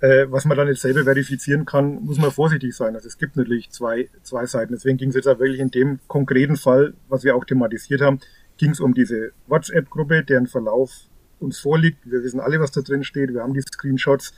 [0.00, 2.94] äh, was man dann jetzt selber verifizieren kann, muss man vorsichtig sein.
[2.94, 4.72] Also es gibt natürlich zwei, zwei Seiten.
[4.72, 8.20] Deswegen ging es jetzt auch wirklich in dem konkreten Fall, was wir auch thematisiert haben,
[8.58, 10.92] ging es um diese WhatsApp-Gruppe, deren Verlauf
[11.40, 11.98] uns vorliegt.
[12.04, 13.32] Wir wissen alle, was da drin steht.
[13.32, 14.34] Wir haben die Screenshots.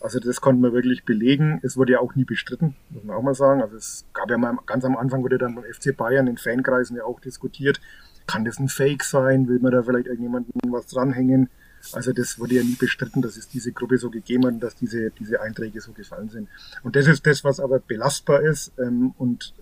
[0.00, 1.60] Also das konnten wir wirklich belegen.
[1.62, 3.62] Es wurde ja auch nie bestritten, muss man auch mal sagen.
[3.62, 6.96] Also es gab ja mal ganz am Anfang wurde dann beim FC Bayern in Fankreisen
[6.96, 7.80] ja auch diskutiert.
[8.26, 9.48] Kann das ein Fake sein?
[9.48, 11.48] Will man da vielleicht irgendjemanden was dranhängen?
[11.92, 14.76] Also das wurde ja nie bestritten, dass es diese Gruppe so gegeben hat und dass
[14.76, 16.48] diese, diese Einträge so gefallen sind.
[16.82, 18.72] Und das ist das, was aber belastbar ist.
[18.78, 19.52] Ähm, und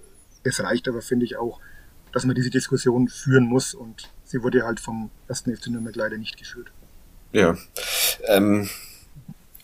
[0.43, 1.61] es reicht aber, finde ich, auch,
[2.13, 3.75] dass man diese Diskussion führen muss.
[3.75, 6.71] Und sie wurde halt vom ersten FC Nürnberg leider nicht geführt.
[7.33, 7.57] Ja.
[8.27, 8.69] Ähm,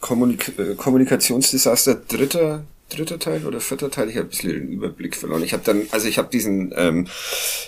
[0.07, 5.17] Kommunik äh, Kommunikationsdesaster dritter dritter Teil oder vierter Teil, ich habe ein bisschen den Überblick
[5.17, 5.43] verloren.
[5.43, 7.09] Ich habe dann, also ich habe diesen, ähm,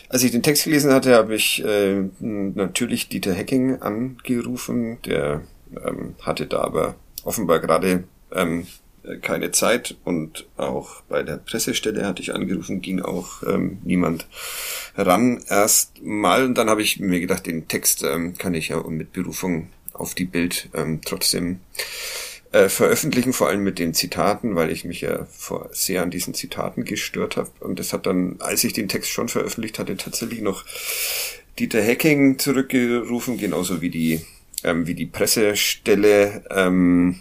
[0.08, 5.42] als ich den Text gelesen hatte, habe ich äh, natürlich Dieter Hecking angerufen, der
[5.84, 8.68] ähm, hatte da aber offenbar gerade ähm,
[9.22, 14.28] keine Zeit und auch bei der Pressestelle hatte ich angerufen, ging auch ähm, niemand
[14.96, 16.44] ran erst mal.
[16.44, 20.14] Und dann habe ich mir gedacht, den Text ähm, kann ich ja mit Berufung auf
[20.14, 21.60] die Bild ähm, trotzdem
[22.52, 26.34] äh, veröffentlichen, vor allem mit den Zitaten, weil ich mich ja vor, sehr an diesen
[26.34, 27.50] Zitaten gestört habe.
[27.60, 30.64] Und das hat dann, als ich den Text schon veröffentlicht hatte, tatsächlich noch
[31.58, 34.20] Dieter Hacking zurückgerufen, genauso wie die,
[34.64, 36.44] ähm, wie die Pressestelle.
[36.50, 37.20] Ähm,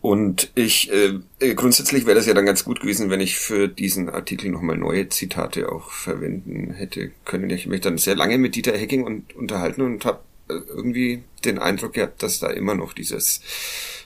[0.00, 3.68] und ich, äh, äh grundsätzlich wäre das ja dann ganz gut gewesen, wenn ich für
[3.68, 7.50] diesen Artikel nochmal neue Zitate auch verwenden hätte können.
[7.50, 11.94] Ich mich dann sehr lange mit Dieter Hecking und, unterhalten und habe irgendwie den Eindruck
[11.94, 13.40] gehabt, dass da immer noch dieses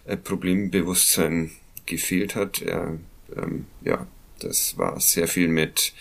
[0.05, 1.53] äh, Problembewusstsein
[1.87, 2.63] gefehlt hat.
[2.63, 2.99] Er,
[3.37, 4.07] ähm, ja,
[4.41, 5.93] das war sehr viel mit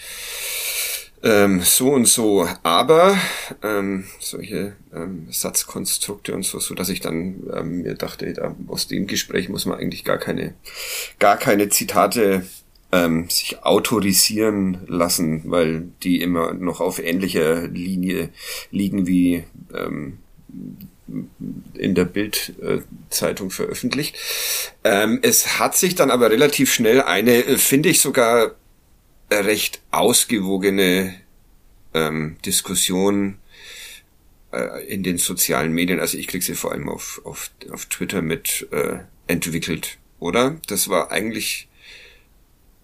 [1.24, 3.18] ähm, so und so, aber
[3.62, 8.88] ähm, solche ähm, Satzkonstrukte und so, so dass ich dann ähm, mir dachte, da, aus
[8.88, 10.56] dem Gespräch muss man eigentlich gar keine,
[11.20, 12.46] gar keine Zitate
[12.92, 18.30] ähm, sich autorisieren lassen, weil die immer noch auf ähnlicher Linie
[18.72, 20.18] liegen wie ähm,
[21.74, 24.18] in der Bildzeitung veröffentlicht.
[24.84, 28.56] Ähm, es hat sich dann aber relativ schnell eine, äh, finde ich sogar
[29.30, 31.16] recht ausgewogene
[31.94, 33.38] ähm, Diskussion
[34.52, 38.22] äh, in den sozialen Medien, also ich kriege sie vor allem auf, auf, auf Twitter
[38.22, 40.60] mit äh, entwickelt, oder?
[40.68, 41.68] Das war eigentlich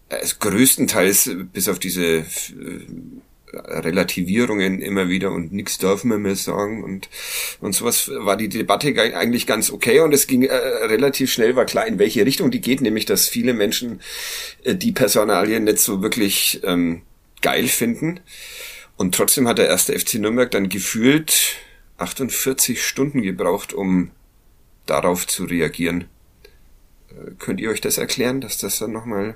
[0.09, 2.25] äh, größtenteils bis auf diese äh,
[3.53, 6.83] Relativierungen immer wieder und nichts dürfen wir mehr sagen.
[6.83, 7.09] Und
[7.61, 11.65] und sowas war die Debatte eigentlich ganz okay und es ging äh, relativ schnell war
[11.65, 14.01] klar in welche Richtung die geht nämlich dass viele Menschen
[14.63, 17.03] äh, die Personalien nicht so wirklich ähm,
[17.41, 18.19] geil finden.
[18.97, 21.55] Und trotzdem hat der erste FC Nürnberg dann gefühlt
[21.97, 24.11] 48 Stunden gebraucht um
[24.85, 26.09] darauf zu reagieren.
[27.09, 29.35] Äh, könnt ihr euch das erklären dass das dann nochmal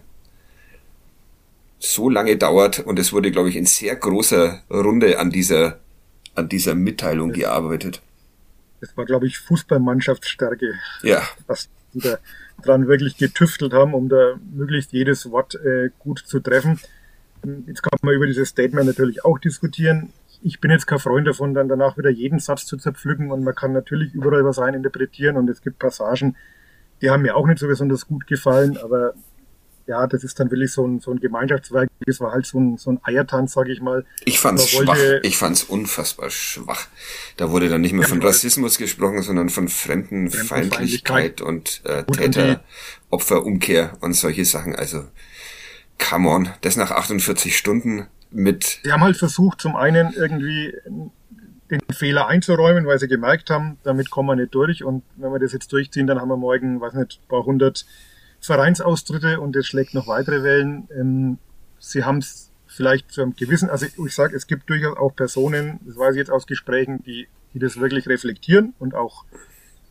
[1.82, 5.80] so lange dauert und es wurde, glaube ich, in sehr großer Runde an dieser,
[6.36, 8.02] an dieser Mitteilung das, gearbeitet.
[8.80, 10.74] Das war, glaube ich, Fußballmannschaftsstärke.
[11.02, 11.24] Ja.
[11.48, 12.18] Was die da
[12.64, 16.80] dran wirklich getüftelt haben, um da möglichst jedes Wort äh, gut zu treffen.
[17.66, 20.14] Jetzt kann man über dieses Statement natürlich auch diskutieren.
[20.44, 23.56] Ich bin jetzt kein Freund davon, dann danach wieder jeden Satz zu zerpflücken und man
[23.56, 26.36] kann natürlich überall was rein interpretieren und es gibt Passagen,
[27.02, 29.16] die haben mir auch nicht so besonders gut gefallen, aber
[29.88, 31.90] ja, das ist dann wirklich so ein, so ein Gemeinschaftswerk.
[32.06, 34.06] Das war halt so ein, so ein Eiertanz, sage ich mal.
[34.26, 34.98] Ich fand's schwach.
[35.24, 36.88] Ich fand's unfassbar schwach.
[37.38, 44.14] Da wurde dann nicht mehr von Rassismus gesprochen, sondern von Fremdenfeindlichkeit und äh, Täter-Opferumkehr und
[44.14, 44.76] solche Sachen.
[44.76, 45.06] Also,
[46.00, 48.80] come on, das nach 48 Stunden mit.
[48.84, 50.74] Sie haben halt versucht, zum einen irgendwie
[51.72, 54.84] den Fehler einzuräumen, weil sie gemerkt haben, damit kommen wir nicht durch.
[54.84, 57.86] Und wenn wir das jetzt durchziehen, dann haben wir morgen, weiß nicht, paar hundert
[58.42, 60.88] Vereinsaustritte und es schlägt noch weitere Wellen.
[60.96, 61.38] Ähm,
[61.80, 65.80] sie haben es vielleicht zu einem gewissen, also ich sage, es gibt durchaus auch Personen,
[65.86, 69.26] das weiß ich jetzt aus Gesprächen, die, die das wirklich reflektieren und auch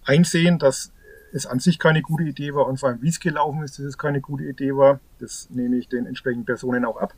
[0.04, 0.92] einsehen, dass
[1.32, 3.86] es an sich keine gute Idee war und vor allem, wie es gelaufen ist, dass
[3.86, 4.98] es keine gute Idee war.
[5.20, 7.14] Das nehme ich den entsprechenden Personen auch ab.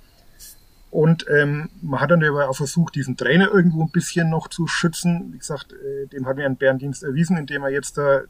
[0.91, 4.67] Und ähm, man hat dann aber auch versucht, diesen Trainer irgendwo ein bisschen noch zu
[4.67, 5.33] schützen.
[5.33, 8.23] Wie gesagt, äh, dem hat mir ein Bärendienst erwiesen, indem er jetzt da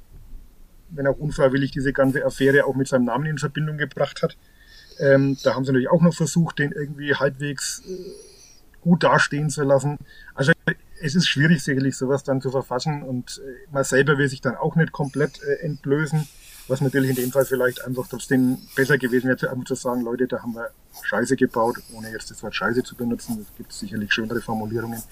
[0.94, 4.36] wenn auch unfreiwillig diese ganze Affäre auch mit seinem Namen in Verbindung gebracht hat.
[4.98, 7.92] Ähm, da haben sie natürlich auch noch versucht, den irgendwie halbwegs äh,
[8.80, 9.98] gut dastehen zu lassen.
[10.34, 10.52] Also
[11.00, 14.56] es ist schwierig sicherlich sowas dann zu verfassen und äh, man selber will sich dann
[14.56, 16.28] auch nicht komplett äh, entblößen.
[16.68, 20.28] Was natürlich in dem Fall vielleicht einfach trotzdem besser gewesen wäre, einfach zu sagen, Leute,
[20.28, 20.70] da haben wir
[21.02, 23.40] Scheiße gebaut, ohne jetzt das Wort Scheiße zu benutzen.
[23.40, 25.02] Es gibt sicherlich schönere Formulierungen.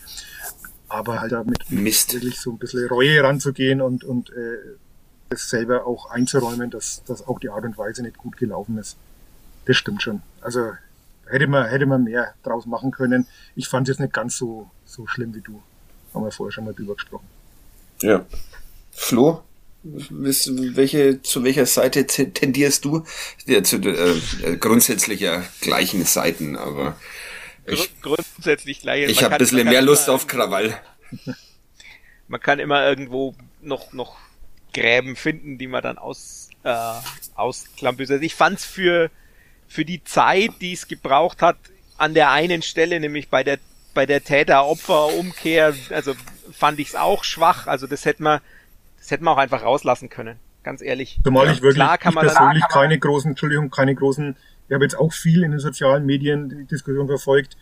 [0.89, 2.15] Aber halt damit Mist.
[2.15, 4.59] wirklich so ein bisschen Reue ranzugehen und, und äh,
[5.31, 8.97] es selber auch einzuräumen, dass, dass auch die Art und Weise nicht gut gelaufen ist.
[9.67, 10.23] Das stimmt schon.
[10.41, 10.73] Also
[11.27, 13.27] hätte man, hätte man mehr draus machen können.
[13.57, 15.63] Ich fand es jetzt nicht ganz so, so schlimm wie du.
[16.13, 17.27] Haben wir vorher schon mal drüber gesprochen.
[18.03, 18.25] Ja.
[18.91, 19.43] Flo,
[19.83, 23.05] welche, zu welcher Seite tendierst du?
[23.47, 26.97] Ja, zu äh, grundsätzlich ja gleichen Seiten, aber
[27.67, 29.09] ich, grundsätzlich gleich.
[29.09, 30.79] Ich habe ein bisschen mehr Lust auf Krawall.
[32.29, 34.17] Man kann immer irgendwo noch noch
[34.73, 36.93] Gräben finden, die man dann aus äh,
[37.35, 38.11] ausklampert.
[38.11, 39.11] Also ich fand's für
[39.67, 41.57] für die Zeit, die es gebraucht hat,
[41.97, 43.59] an der einen Stelle, nämlich bei der
[43.95, 46.15] bei der Täter-Opfer-Umkehr, also
[46.53, 47.67] fand ich es auch schwach.
[47.67, 48.41] Also das hätte man,
[48.99, 50.39] das hätte man auch einfach rauslassen können.
[50.63, 51.21] Ganz ehrlich.
[51.25, 54.37] Zumal ja, ich wirklich klar kann man ich persönlich dann, keine großen, Entschuldigung, keine großen,
[54.69, 57.57] ich habe jetzt auch viel in den sozialen Medien die Diskussion verfolgt,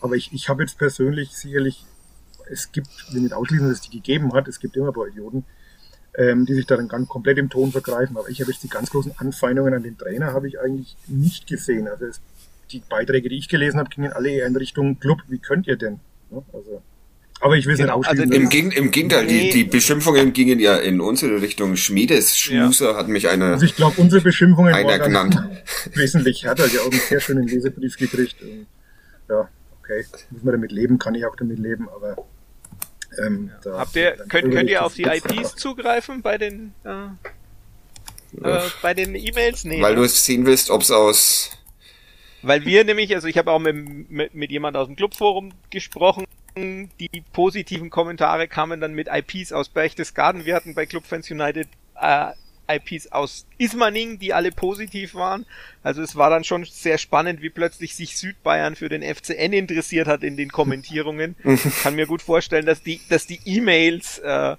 [0.00, 1.84] aber ich, ich habe jetzt persönlich sicherlich,
[2.50, 5.08] es gibt, will nicht ausschließen, dass es die gegeben hat, es gibt immer ein paar
[5.08, 5.44] Idioten,
[6.16, 8.68] ähm, die sich da dann ganz komplett im Ton vergreifen, aber ich habe jetzt die
[8.68, 11.88] ganz großen Anfeindungen an den Trainer habe ich eigentlich nicht gesehen.
[11.88, 12.20] Also es,
[12.70, 15.76] die Beiträge, die ich gelesen habe, gingen alle eher in Richtung Club, wie könnt ihr
[15.76, 16.00] denn?
[16.52, 16.82] Also
[17.40, 18.32] aber ich will es genau, nicht ausschließen.
[18.32, 19.50] Also im, Geg Im Gegenteil, nee.
[19.50, 21.76] die, die Beschimpfungen gingen ja in unsere Richtung.
[21.76, 22.96] Schmiedes Schmuser ja.
[22.96, 23.46] hat mich eine.
[23.52, 25.36] Also ich glaube, unsere Beschimpfungen einer genannt.
[25.94, 26.68] wesentlich härter.
[26.68, 28.40] Die auch einen sehr schönen Lesebrief gekriegt.
[28.40, 28.66] Und
[29.28, 29.48] ja,
[29.82, 32.16] okay, muss man damit leben, kann ich auch damit leben, aber
[33.18, 33.78] ähm, ja.
[33.78, 37.06] Habt ihr, könnt, könnt ihr auf die IPs zugreifen bei den äh,
[38.42, 39.64] äh, bei den E-Mails?
[39.64, 39.82] Nee.
[39.82, 40.02] Weil ne?
[40.02, 41.50] du sehen willst, ob es aus
[42.44, 46.26] weil wir nämlich, also ich habe auch mit, mit, mit jemand aus dem Clubforum gesprochen,
[46.56, 50.44] die positiven Kommentare kamen dann mit IPs aus Berchtesgaden.
[50.44, 51.68] Wir hatten bei Club Fans United
[52.00, 52.32] äh,
[52.68, 55.46] IPs aus Ismaning, die alle positiv waren.
[55.82, 60.06] Also es war dann schon sehr spannend, wie plötzlich sich Südbayern für den FCN interessiert
[60.06, 61.36] hat in den Kommentierungen.
[61.44, 64.56] Ich kann mir gut vorstellen, dass die, dass die E-Mails äh,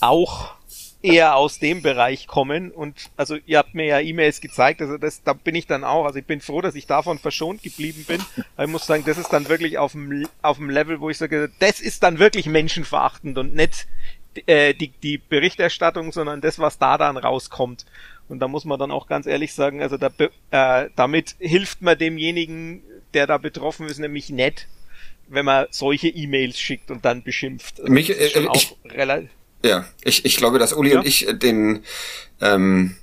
[0.00, 0.56] auch
[1.02, 5.22] eher aus dem Bereich kommen und also ihr habt mir ja E-Mails gezeigt, also das,
[5.22, 8.20] da bin ich dann auch, also ich bin froh, dass ich davon verschont geblieben bin,
[8.56, 11.18] weil ich muss sagen, das ist dann wirklich auf dem, auf dem Level, wo ich
[11.18, 13.86] sage, das ist dann wirklich menschenverachtend und nicht
[14.46, 17.86] äh, die, die Berichterstattung, sondern das, was da dann rauskommt.
[18.28, 20.10] Und da muss man dann auch ganz ehrlich sagen, also da,
[20.50, 22.82] äh, damit hilft man demjenigen,
[23.14, 24.66] der da betroffen ist, nämlich nett,
[25.28, 27.80] wenn man solche E-Mails schickt und dann beschimpft.
[27.80, 28.76] Also Mich, äh, ich,
[29.64, 30.98] ja, ich, ich glaube, dass Uli ja.
[30.98, 31.82] und ich den
[32.40, 32.96] ähm,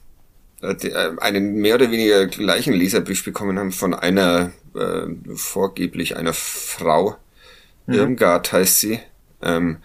[0.64, 6.34] äh, äh, einen mehr oder weniger gleichen Leserbrief bekommen haben von einer äh, vorgeblich einer
[6.34, 7.18] Frau.
[7.86, 7.94] Mhm.
[7.94, 9.00] Irmgard heißt sie.
[9.42, 9.78] Ähm,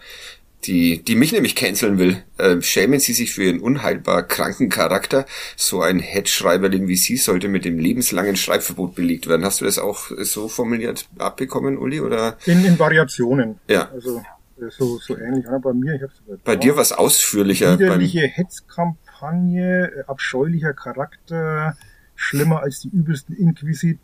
[0.65, 2.23] die, die mich nämlich canceln will.
[2.37, 5.25] Äh, schämen Sie sich für Ihren unheilbar kranken Charakter?
[5.55, 9.45] So ein Headschreiberling wie Sie sollte mit dem lebenslangen Schreibverbot belegt werden.
[9.45, 12.01] Hast du das auch so formuliert abbekommen, Uli?
[12.01, 12.37] Oder?
[12.45, 13.59] In, in Variationen.
[13.67, 13.89] Ja.
[13.91, 14.21] Also
[14.69, 15.47] so, so ähnlich.
[15.47, 15.59] Oder?
[15.59, 17.79] Bei mir, ich hab's Bei dir was ausführlicher.
[17.79, 21.77] Widerliche Hetzkampagne, äh, abscheulicher Charakter,
[22.15, 23.99] schlimmer als die übelsten Inquisit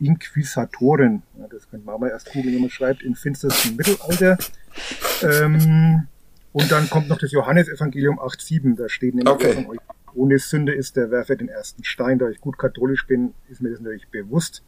[0.00, 1.22] Inquisitoren.
[1.38, 4.38] Ja, das könnte man aber erst googeln, wenn man schreibt, im finstersten Mittelalter.
[5.22, 6.06] Ähm,
[6.52, 8.76] und dann kommt noch das Johannesevangelium 8,7.
[8.76, 9.52] Da steht nämlich okay.
[9.52, 9.78] von euch,
[10.14, 12.18] ohne Sünde ist der Werfer den ersten Stein.
[12.18, 14.62] Da ich gut katholisch bin, ist mir das natürlich bewusst.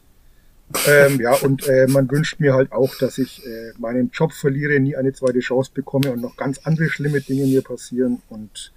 [0.87, 4.79] Ähm, ja, und äh, man wünscht mir halt auch, dass ich äh, meinen Job verliere,
[4.79, 8.21] nie eine zweite Chance bekomme und noch ganz andere schlimme Dinge mir passieren.
[8.29, 8.71] Und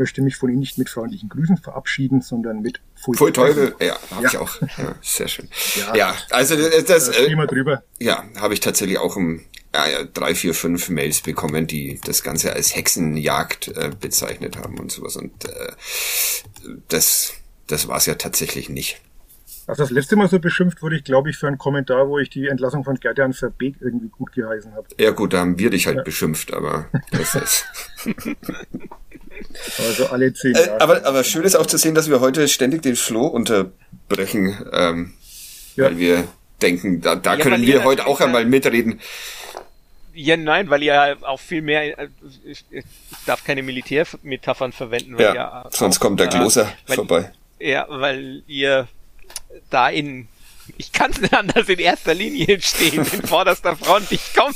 [0.00, 3.76] möchte mich von Ihnen nicht mit freundlichen Grüßen verabschieden, sondern mit Pfui, Pfui Teufel.
[3.80, 4.28] Ja, habe ja.
[4.30, 4.60] ich auch.
[4.62, 5.48] Ja, sehr schön.
[5.76, 7.84] Ja, ja also das, das äh, drüber.
[7.98, 9.42] Ja, habe ich tatsächlich auch um
[9.74, 14.90] ja, drei, vier, fünf Mails bekommen, die das Ganze als Hexenjagd äh, bezeichnet haben und
[14.90, 15.16] sowas.
[15.16, 15.72] Und äh,
[16.88, 17.34] das,
[17.66, 19.00] das war es ja tatsächlich nicht.
[19.66, 22.30] Also das letzte Mal so beschimpft wurde ich, glaube ich, für einen Kommentar, wo ich
[22.30, 24.88] die Entlassung von Gerd-Jan Verbeek irgendwie gut geheißen habe.
[24.98, 26.02] Ja gut, da haben wir dich halt ja.
[26.02, 27.66] beschimpft, aber das ist...
[29.78, 30.78] also alle zehn äh, Jahre.
[30.78, 34.56] Äh, aber, aber schön ist auch zu sehen, dass wir heute ständig den Floh unterbrechen,
[34.72, 35.14] ähm,
[35.76, 35.84] ja.
[35.84, 36.28] weil wir
[36.62, 39.00] denken, da, da ja, können wir heute auch einmal mitreden.
[40.12, 42.08] Ja, nein, weil ihr auch viel mehr, äh,
[42.44, 42.84] ich, ich
[43.26, 47.32] darf keine Militärmetaphern verwenden, weil ja, ja sonst auch, kommt der Gloser äh, vorbei.
[47.58, 48.88] Ja, weil ihr
[49.70, 50.28] da in
[50.78, 54.10] ich kann es nicht anders in erster Linie stehen, in vorderster Front.
[54.10, 54.54] Ich komme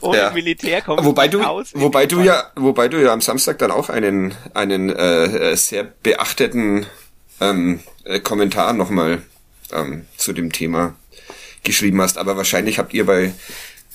[0.00, 0.30] ohne ja.
[0.30, 1.70] Militär komme wobei du, aus.
[1.74, 6.86] Wobei du ja, wobei du ja am Samstag dann auch einen einen äh, sehr beachteten
[7.40, 9.22] ähm, äh, Kommentar nochmal
[9.72, 10.94] ähm, zu dem Thema
[11.62, 12.18] geschrieben hast.
[12.18, 13.32] Aber wahrscheinlich habt ihr bei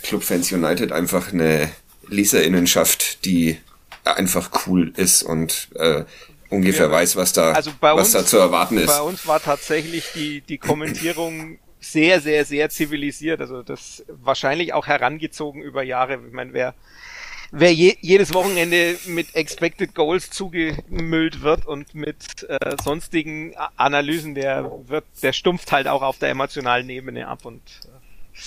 [0.04, 1.72] Club Fans United einfach eine
[2.08, 3.58] Leserinnenschaft, die
[4.04, 6.04] einfach cool ist und äh,
[6.50, 6.92] ungefähr ja.
[6.92, 8.88] weiß, was da, also was uns, da zu erwarten ist.
[8.88, 13.42] Bei uns war tatsächlich die, die Kommentierung sehr, sehr, sehr zivilisiert.
[13.42, 16.20] Also das wahrscheinlich auch herangezogen über Jahre.
[16.26, 16.74] Ich meine, wer,
[17.52, 24.72] wer je, jedes Wochenende mit Expected Goals zugemüllt wird und mit äh, sonstigen Analysen, der
[24.88, 28.40] wird, der stumpft halt auch auf der emotionalen Ebene ab und äh,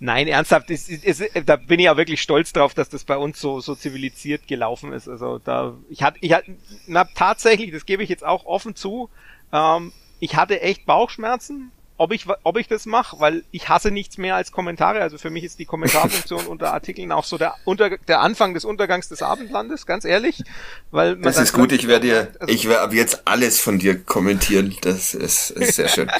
[0.00, 3.16] Nein, ernsthaft, ist, ist, ist, da bin ich ja wirklich stolz drauf, dass das bei
[3.16, 5.08] uns so, so zivilisiert gelaufen ist.
[5.08, 9.08] Also da, ich hatte, ich hatte, na, tatsächlich, das gebe ich jetzt auch offen zu,
[9.52, 14.18] ähm, ich hatte echt Bauchschmerzen, ob ich, ob ich das mache, weil ich hasse nichts
[14.18, 15.00] mehr als Kommentare.
[15.00, 18.64] Also für mich ist die Kommentarfunktion unter Artikeln auch so der, unter, der Anfang des
[18.64, 20.42] Untergangs des Abendlandes, ganz ehrlich.
[20.90, 24.74] Weil das ist gut, ich werde dir, also, ich werde jetzt alles von dir kommentieren.
[24.82, 26.10] Das ist, ist sehr schön.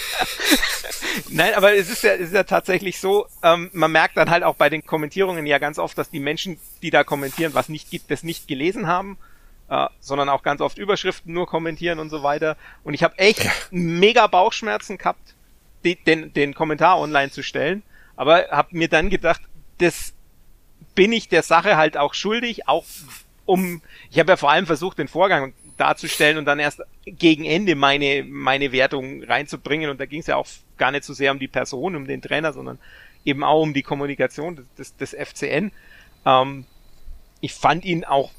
[1.31, 4.45] Nein, aber es ist ja, es ist ja tatsächlich so, ähm, man merkt dann halt
[4.45, 7.91] auch bei den Kommentierungen ja ganz oft, dass die Menschen, die da kommentieren, was nicht
[7.91, 9.19] gibt, das nicht gelesen haben.
[9.67, 12.59] Uh, sondern auch ganz oft Überschriften nur kommentieren und so weiter.
[12.83, 15.34] Und ich habe echt mega Bauchschmerzen gehabt,
[15.85, 17.83] den, den Kommentar online zu stellen,
[18.17, 19.43] aber habe mir dann gedacht,
[19.79, 20.15] das
[20.95, 22.85] bin ich der Sache halt auch schuldig, auch
[23.47, 27.75] um, ich habe ja vor allem versucht, den Vorgang darzustellen und dann erst gegen Ende
[27.75, 31.39] meine, meine Wertung reinzubringen und da ging es ja auch gar nicht so sehr um
[31.39, 32.79] die Person, um den Trainer, sondern
[33.25, 35.73] eben auch um die Kommunikation des, des, des FCN.
[36.25, 36.65] Ähm,
[37.41, 38.31] ich fand ihn auch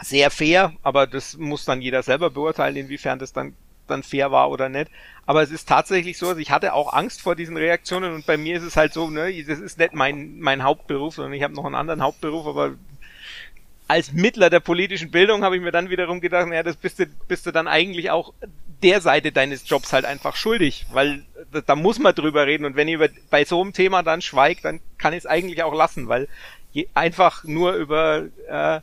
[0.00, 3.54] sehr fair, aber das muss dann jeder selber beurteilen, inwiefern das dann
[3.88, 4.90] dann fair war oder nicht.
[5.26, 8.36] Aber es ist tatsächlich so, also ich hatte auch Angst vor diesen Reaktionen und bei
[8.36, 11.54] mir ist es halt so, ne, das ist nicht mein, mein Hauptberuf, sondern ich habe
[11.54, 12.74] noch einen anderen Hauptberuf, aber
[13.88, 17.06] als Mittler der politischen Bildung habe ich mir dann wiederum gedacht, naja, das bist du,
[17.26, 18.32] bist du dann eigentlich auch
[18.82, 22.76] der Seite deines Jobs halt einfach schuldig, weil da, da muss man drüber reden und
[22.76, 25.74] wenn ihr über, bei so einem Thema dann schweigt, dann kann ich es eigentlich auch
[25.74, 26.28] lassen, weil
[26.72, 28.80] je, einfach nur über äh,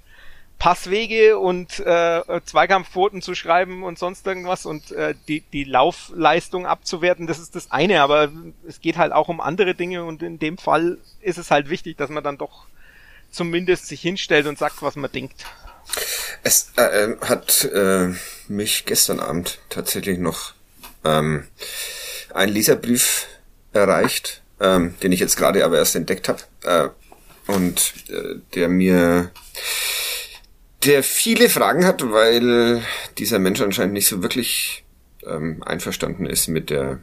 [0.58, 7.28] Passwege und äh, Zweikampfquoten zu schreiben und sonst irgendwas und äh, die, die Laufleistung abzuwerten,
[7.28, 8.32] das ist das eine, aber
[8.68, 11.98] es geht halt auch um andere Dinge und in dem Fall ist es halt wichtig,
[11.98, 12.66] dass man dann doch
[13.32, 15.46] zumindest sich hinstellt und sagt, was man denkt.
[16.42, 18.14] Es äh, äh hat äh,
[18.48, 20.54] mich gestern Abend tatsächlich noch
[21.04, 21.48] ähm,
[22.34, 23.28] ein Leserbrief
[23.74, 29.32] erreicht, ähm, den ich jetzt gerade aber erst entdeckt habe äh, und äh, der mir
[30.86, 32.82] der viele Fragen hat, weil
[33.18, 34.84] dieser Mensch anscheinend nicht so wirklich
[35.26, 37.00] ähm, einverstanden ist mit der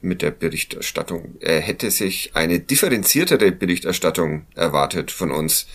[0.00, 1.36] mit der Berichterstattung.
[1.40, 5.66] Er hätte sich eine differenziertere Berichterstattung erwartet von uns,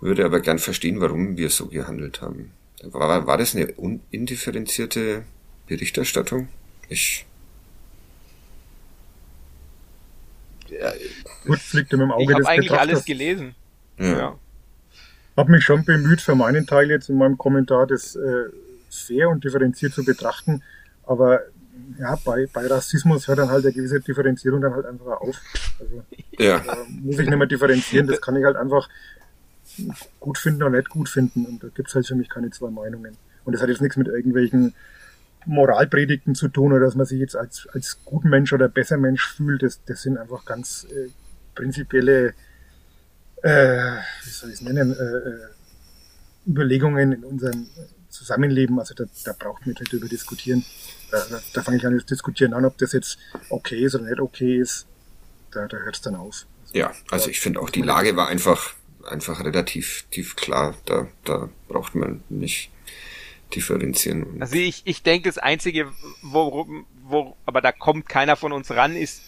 [0.00, 2.50] würde aber gern verstehen, warum wir so gehandelt haben.
[2.82, 3.72] War, war das eine
[4.10, 5.22] indifferenzierte
[5.68, 6.48] Berichterstattung?
[6.88, 7.24] Ich.
[10.68, 10.92] Ja,
[11.46, 13.54] Gut, fliegt ihm im Auge ich habe eigentlich alles gelesen.
[13.98, 14.18] ja.
[14.18, 14.38] ja
[15.36, 18.44] habe mich schon bemüht, für meinen Teil jetzt in meinem Kommentar das äh,
[18.90, 20.62] fair und differenziert zu betrachten.
[21.04, 21.40] Aber
[21.98, 25.36] ja, bei, bei Rassismus hört dann halt eine gewisse Differenzierung dann halt einfach auf.
[25.78, 26.02] Also
[26.38, 26.56] ja.
[26.56, 26.62] äh,
[27.02, 28.88] muss ich nicht mehr differenzieren, das kann ich halt einfach
[30.20, 31.44] gut finden oder nicht gut finden.
[31.44, 33.16] Und da gibt's halt für mich keine zwei Meinungen.
[33.44, 34.74] Und das hat jetzt nichts mit irgendwelchen
[35.44, 39.62] Moralpredigten zu tun oder dass man sich jetzt als, als Gutmensch oder besser Mensch fühlt.
[39.62, 41.08] Das, das sind einfach ganz äh,
[41.54, 42.34] prinzipielle
[43.46, 47.66] äh, wie soll ich es nennen, äh, äh, Überlegungen in unserem
[48.08, 48.78] Zusammenleben.
[48.78, 50.64] Also da, da braucht man nicht drüber diskutieren.
[51.10, 53.18] Da, da, da fange ich an zu diskutieren an, ob das jetzt
[53.50, 54.86] okay ist oder nicht okay ist.
[55.52, 56.46] Da, da hört es dann auf.
[56.64, 58.74] Also, ja, also ich finde auch die Lage war einfach
[59.06, 60.74] einfach relativ tief klar.
[60.84, 62.70] Da, da braucht man nicht
[63.54, 64.40] differenzieren.
[64.40, 65.92] Also ich, ich denke, das Einzige,
[66.22, 66.66] wo,
[67.04, 69.22] wo, aber da kommt keiner von uns ran, ist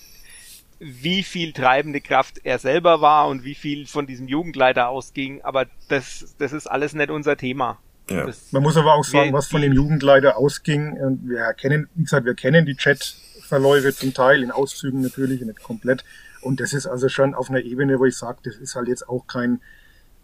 [0.79, 5.67] wie viel treibende Kraft er selber war und wie viel von diesem Jugendleiter ausging, aber
[5.89, 7.79] das, das ist alles nicht unser Thema.
[8.09, 8.27] Ja.
[8.27, 10.97] Das, Man muss aber auch sagen, was von dem Jugendleiter ausging.
[11.25, 16.05] Wir kennen, wie gesagt, wir kennen die Chatverläufe zum Teil, in Auszügen natürlich, nicht komplett.
[16.41, 19.09] Und das ist also schon auf einer Ebene, wo ich sage, das ist halt jetzt
[19.09, 19.61] auch kein,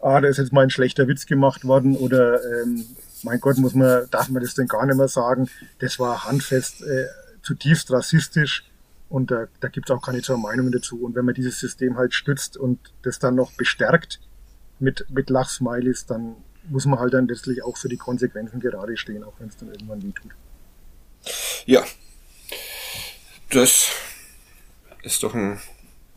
[0.00, 2.84] ah, da ist jetzt mal ein schlechter Witz gemacht worden oder ähm,
[3.22, 5.48] mein Gott, muss man, darf man das denn gar nicht mehr sagen?
[5.80, 7.06] Das war handfest, äh,
[7.42, 8.64] zutiefst rassistisch
[9.14, 11.00] und da, da gibt es auch keine zwei Meinungen dazu.
[11.00, 14.18] Und wenn man dieses System halt stützt und das dann noch bestärkt
[14.80, 16.34] mit, mit Lachsmileys, dann
[16.68, 19.68] muss man halt dann letztlich auch für die Konsequenzen gerade stehen, auch wenn es dann
[19.68, 20.32] irgendwann weh tut.
[21.64, 21.84] Ja.
[23.50, 23.92] Das
[25.04, 25.60] ist doch ein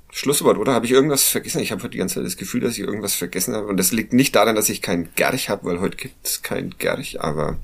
[0.10, 0.74] Schlusswort, oder?
[0.74, 1.62] Habe ich irgendwas vergessen?
[1.62, 3.68] Ich habe heute die ganze Zeit das Gefühl, dass ich irgendwas vergessen habe.
[3.68, 6.76] Und das liegt nicht daran, dass ich keinen Gerch habe, weil heute gibt es keinen
[6.80, 7.60] Gerch, aber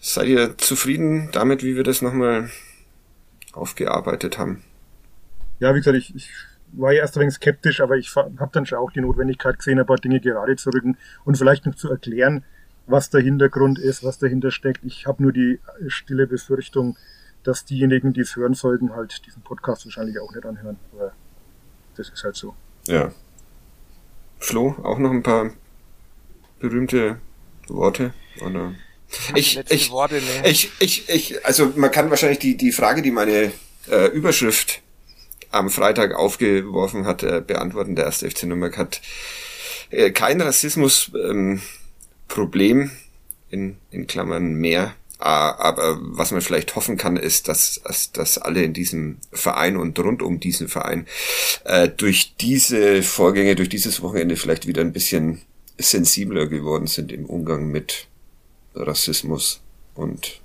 [0.00, 2.50] seid ihr zufrieden damit, wie wir das nochmal
[3.58, 4.62] aufgearbeitet haben.
[5.60, 6.30] Ja, wie gesagt, ich, ich
[6.72, 9.78] war ja erst ein wenig skeptisch, aber ich habe dann schon auch die Notwendigkeit gesehen,
[9.78, 12.44] ein paar Dinge gerade zu rücken und vielleicht noch zu erklären,
[12.86, 14.84] was der Hintergrund ist, was dahinter steckt.
[14.84, 16.96] Ich habe nur die stille Befürchtung,
[17.42, 20.76] dass diejenigen, die es hören sollten, halt diesen Podcast wahrscheinlich auch nicht anhören.
[20.92, 21.12] Aber
[21.96, 22.54] das ist halt so.
[22.86, 23.12] Ja.
[24.38, 25.50] Flo, auch noch ein paar
[26.60, 27.18] berühmte
[27.68, 28.12] Worte?
[28.44, 28.72] Oder?
[29.34, 30.50] Ich, ich, Worte, nee.
[30.50, 33.52] ich, ich, ich, also man kann wahrscheinlich die, die Frage, die meine
[33.90, 34.82] äh, Überschrift
[35.50, 37.96] am Freitag aufgeworfen hat, äh, beantworten.
[37.96, 39.00] Der erste FC Nürnberg hat
[39.90, 42.90] äh, kein Rassismus-Problem ähm,
[43.50, 44.94] in, in Klammern mehr.
[45.20, 49.98] Aber was man vielleicht hoffen kann, ist, dass, dass, dass alle in diesem Verein und
[49.98, 51.08] rund um diesen Verein
[51.64, 55.42] äh, durch diese Vorgänge, durch dieses Wochenende vielleicht wieder ein bisschen
[55.76, 58.06] sensibler geworden sind im Umgang mit
[58.78, 59.60] Rassismus
[59.94, 60.40] und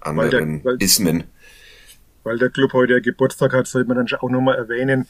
[0.00, 1.24] anderen weil der, weil, Ismen.
[2.24, 5.06] Weil der Club heute Geburtstag hat, sollte man dann auch nochmal erwähnen,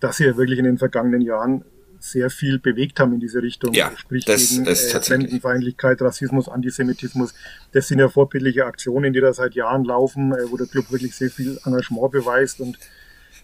[0.00, 1.64] dass sie ja wirklich in den vergangenen Jahren
[1.98, 3.72] sehr viel bewegt haben in diese Richtung.
[3.72, 7.34] Ja, Sprich das gegen ist äh, Fremdenfeindlichkeit, Rassismus, Antisemitismus.
[7.72, 11.14] Das sind ja vorbildliche Aktionen, die da seit Jahren laufen, äh, wo der Club wirklich
[11.14, 12.78] sehr viel Engagement beweist und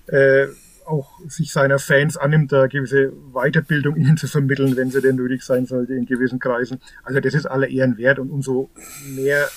[0.06, 0.48] äh,
[0.86, 5.42] auch sich seiner Fans annimmt, da gewisse Weiterbildung ihnen zu vermitteln, wenn sie denn nötig
[5.42, 6.80] sein sollte in gewissen Kreisen.
[7.02, 8.70] Also das ist aller Ehren wert und umso
[9.14, 9.48] mehr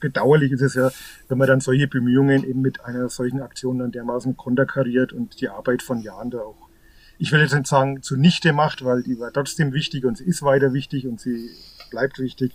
[0.00, 0.90] bedauerlich ist es ja,
[1.28, 5.48] wenn man dann solche Bemühungen eben mit einer solchen Aktion dann dermaßen konterkariert und die
[5.48, 6.68] Arbeit von Jahren da auch,
[7.18, 10.42] ich will jetzt nicht sagen, zunichte macht, weil die war trotzdem wichtig und sie ist
[10.42, 11.50] weiter wichtig und sie
[11.90, 12.52] bleibt wichtig,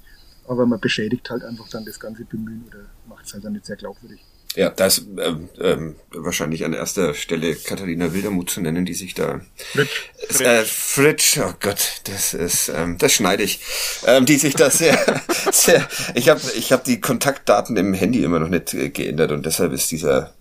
[0.47, 3.65] aber man beschädigt halt einfach dann das ganze Bemühen oder macht es halt dann nicht
[3.65, 4.23] sehr glaubwürdig.
[4.55, 9.13] Ja, da ist ähm, ähm, wahrscheinlich an erster Stelle Katharina Wildermuth zu nennen, die sich
[9.13, 10.41] da Fritsch, Fritsch.
[10.41, 13.59] Äh, Fritsch oh Gott, das ist ähm, das schneide ich,
[14.07, 14.97] ähm, die sich da sehr,
[15.51, 15.87] sehr.
[16.15, 19.71] Ich habe ich hab die Kontaktdaten im Handy immer noch nicht äh, geändert und deshalb
[19.71, 20.33] ist dieser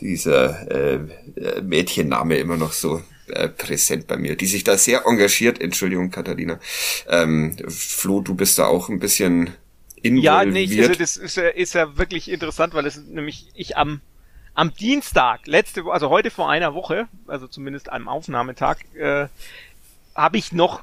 [0.00, 1.00] dieser äh,
[1.60, 5.60] Mädchenname immer noch so äh, präsent bei mir, die sich da sehr engagiert.
[5.60, 6.58] Entschuldigung, Katharina.
[7.08, 9.50] Ähm, Flo, du bist da auch ein bisschen
[10.02, 10.24] involviert.
[10.24, 14.00] Ja, nee, also das ist, ist ja wirklich interessant, weil es nämlich ich am
[14.54, 19.28] am Dienstag, letzte Woche, also heute vor einer Woche, also zumindest am Aufnahmetag, äh,
[20.14, 20.82] habe ich noch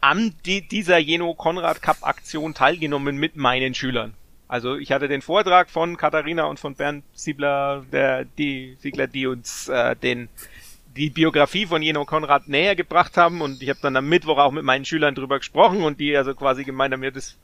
[0.00, 4.14] an die, dieser Jeno Konrad Cup Aktion teilgenommen mit meinen Schülern.
[4.48, 9.26] Also ich hatte den Vortrag von Katharina und von Bernd Siebler, der die Siegler, die
[9.26, 10.28] uns äh, den
[10.96, 14.52] die Biografie von Jeno Konrad näher gebracht haben und ich habe dann am Mittwoch auch
[14.52, 17.38] mit meinen Schülern drüber gesprochen und die also quasi gemeint haben, ja, das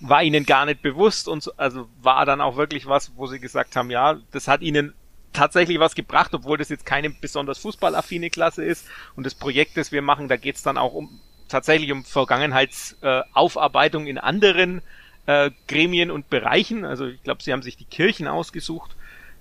[0.00, 3.38] war ihnen gar nicht bewusst und so, also war dann auch wirklich was, wo sie
[3.38, 4.94] gesagt haben, ja, das hat ihnen
[5.32, 8.86] tatsächlich was gebracht, obwohl das jetzt keine besonders fußballaffine Klasse ist.
[9.14, 14.10] Und das Projekt, das wir machen, da geht's dann auch um tatsächlich um Vergangenheitsaufarbeitung äh,
[14.10, 14.82] in anderen
[15.26, 16.84] äh, Gremien und Bereichen.
[16.84, 18.96] Also ich glaube, sie haben sich die Kirchen ausgesucht,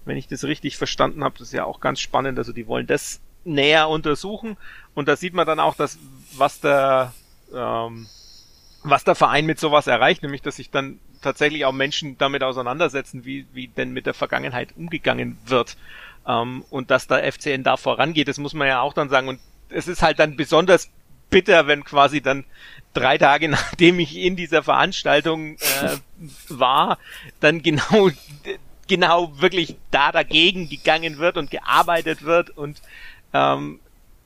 [0.05, 1.36] wenn ich das richtig verstanden habe.
[1.38, 2.38] Das ist ja auch ganz spannend.
[2.38, 4.57] Also die wollen das näher untersuchen.
[4.95, 5.97] Und da sieht man dann auch, dass
[6.36, 7.14] was der
[7.53, 8.07] ähm,
[8.84, 13.25] was der Verein mit sowas erreicht, nämlich dass sich dann tatsächlich auch Menschen damit auseinandersetzen,
[13.25, 15.77] wie, wie denn mit der Vergangenheit umgegangen wird.
[16.27, 19.27] Ähm, und dass der FCN da vorangeht, das muss man ja auch dann sagen.
[19.27, 20.89] Und es ist halt dann besonders
[21.30, 22.45] bitter, wenn quasi dann
[22.93, 25.97] drei Tage nachdem ich in dieser Veranstaltung äh,
[26.49, 26.97] war,
[27.39, 28.09] dann genau
[28.88, 32.82] genau wirklich da dagegen gegangen wird und gearbeitet wird und
[33.34, 33.80] ähm,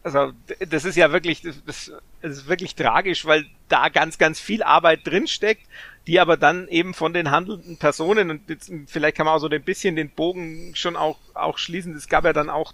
[0.03, 1.91] also das ist ja wirklich, das,
[2.21, 5.65] ist wirklich tragisch, weil da ganz, ganz viel Arbeit drinsteckt,
[6.07, 9.47] die aber dann eben von den handelnden Personen und jetzt, vielleicht kann man auch so
[9.47, 11.95] ein bisschen den Bogen schon auch, auch schließen.
[11.95, 12.73] Es gab ja dann auch,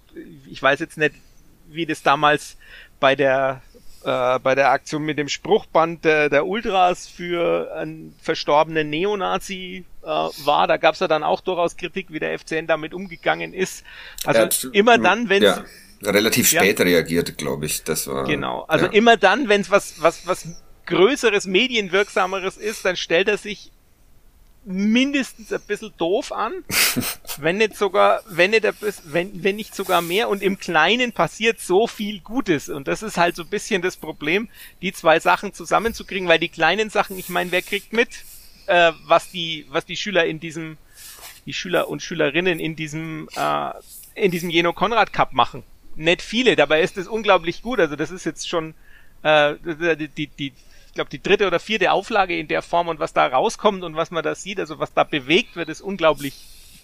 [0.49, 1.13] ich weiß jetzt nicht,
[1.67, 2.57] wie das damals
[2.99, 3.61] bei der
[4.03, 10.05] äh, bei der Aktion mit dem Spruchband der, der Ultras für einen verstorbenen Neonazi äh,
[10.05, 10.67] war.
[10.67, 13.83] Da gab es ja dann auch durchaus Kritik, wie der FCN damit umgegangen ist.
[14.25, 15.65] Also immer dann, wenn ja
[16.03, 16.85] relativ spät ja.
[16.85, 17.83] reagiert, glaube ich.
[17.83, 18.25] Das war.
[18.25, 18.63] Genau.
[18.67, 18.91] Also ja.
[18.91, 20.47] immer dann, wenn es was, was, was
[20.85, 23.71] größeres, medienwirksameres ist, dann stellt er sich
[24.65, 26.53] mindestens ein bisschen doof an,
[27.37, 28.67] wenn nicht sogar, wenn nicht,
[29.05, 33.17] wenn, wenn nicht sogar mehr und im Kleinen passiert so viel Gutes und das ist
[33.17, 34.49] halt so ein bisschen das Problem,
[34.81, 38.09] die zwei Sachen zusammenzukriegen, weil die kleinen Sachen, ich meine, wer kriegt mit,
[38.67, 40.77] äh, was die, was die Schüler in diesem,
[41.45, 43.71] die Schüler und Schülerinnen in diesem, äh,
[44.15, 45.63] in diesem Jeno Konrad Cup machen?
[45.99, 46.55] Nicht viele.
[46.55, 47.79] Dabei ist es unglaublich gut.
[47.79, 48.73] Also das ist jetzt schon
[49.21, 49.55] äh,
[50.17, 50.53] die, die,
[50.87, 53.95] ich glaube, die dritte oder vierte Auflage in der Form und was da rauskommt und
[53.95, 56.33] was man da sieht, also was da bewegt wird, ist unglaublich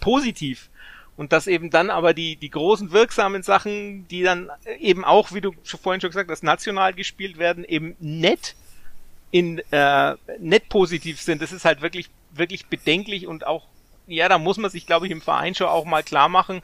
[0.00, 0.68] positiv.
[1.16, 5.40] Und dass eben dann aber die, die großen wirksamen Sachen, die dann eben auch, wie
[5.40, 8.54] du vorhin schon gesagt hast, national gespielt werden, eben nett
[9.30, 11.40] in äh, nett positiv sind.
[11.40, 13.66] Das ist halt wirklich, wirklich bedenklich und auch,
[14.06, 16.62] ja, da muss man sich, glaube ich, im Verein schon auch mal klar machen,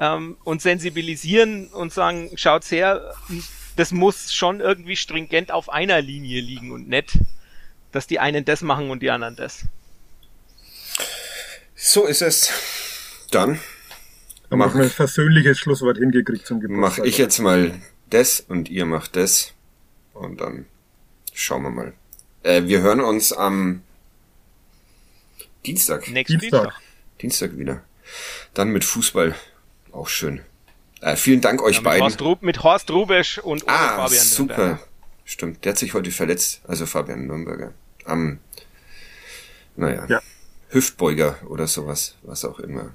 [0.00, 3.14] ähm, und sensibilisieren und sagen, schaut's her,
[3.76, 7.18] das muss schon irgendwie stringent auf einer Linie liegen und nicht
[7.94, 9.66] dass die einen das machen und die anderen das.
[11.76, 12.50] So ist es.
[13.30, 13.60] Dann
[14.50, 16.98] Haben wir ein versöhnliches Schlusswort hingekriegt zum Geburtstag.
[16.98, 17.80] Mach ich jetzt mal
[18.10, 19.52] das und ihr macht das.
[20.12, 20.66] Und dann
[21.32, 21.92] schauen wir mal.
[22.42, 23.82] Äh, wir hören uns am
[25.64, 26.08] Dienstag.
[26.08, 26.62] Nächsten Dienstag.
[26.62, 26.82] Dienstag.
[27.20, 27.84] Dienstag wieder.
[28.54, 29.36] Dann mit Fußball.
[29.94, 30.40] Auch schön.
[31.00, 32.02] Äh, vielen Dank euch Ja, mit, beiden.
[32.02, 34.56] Horst Rub, mit Horst Rubesch und ah, Fabian super.
[34.56, 34.82] Nürnberger.
[35.24, 35.64] Stimmt.
[35.64, 36.60] Der hat sich heute verletzt.
[36.66, 37.72] Also Fabian Nürnberger.
[38.04, 38.38] Am,
[39.76, 40.20] naja, Ja.
[40.68, 42.16] Hüftbeuger oder sowas.
[42.22, 42.90] Was auch immer.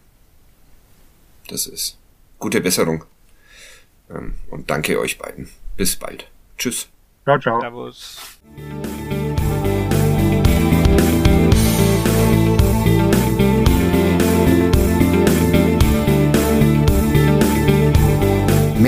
[1.47, 1.97] Das ist.
[2.37, 3.05] Gute Besserung.
[4.09, 5.49] Ähm, und danke euch beiden.
[5.77, 6.27] Bis bald.
[6.57, 6.89] Tschüss.
[7.23, 7.61] Ciao, ciao.
[7.61, 8.17] Servus.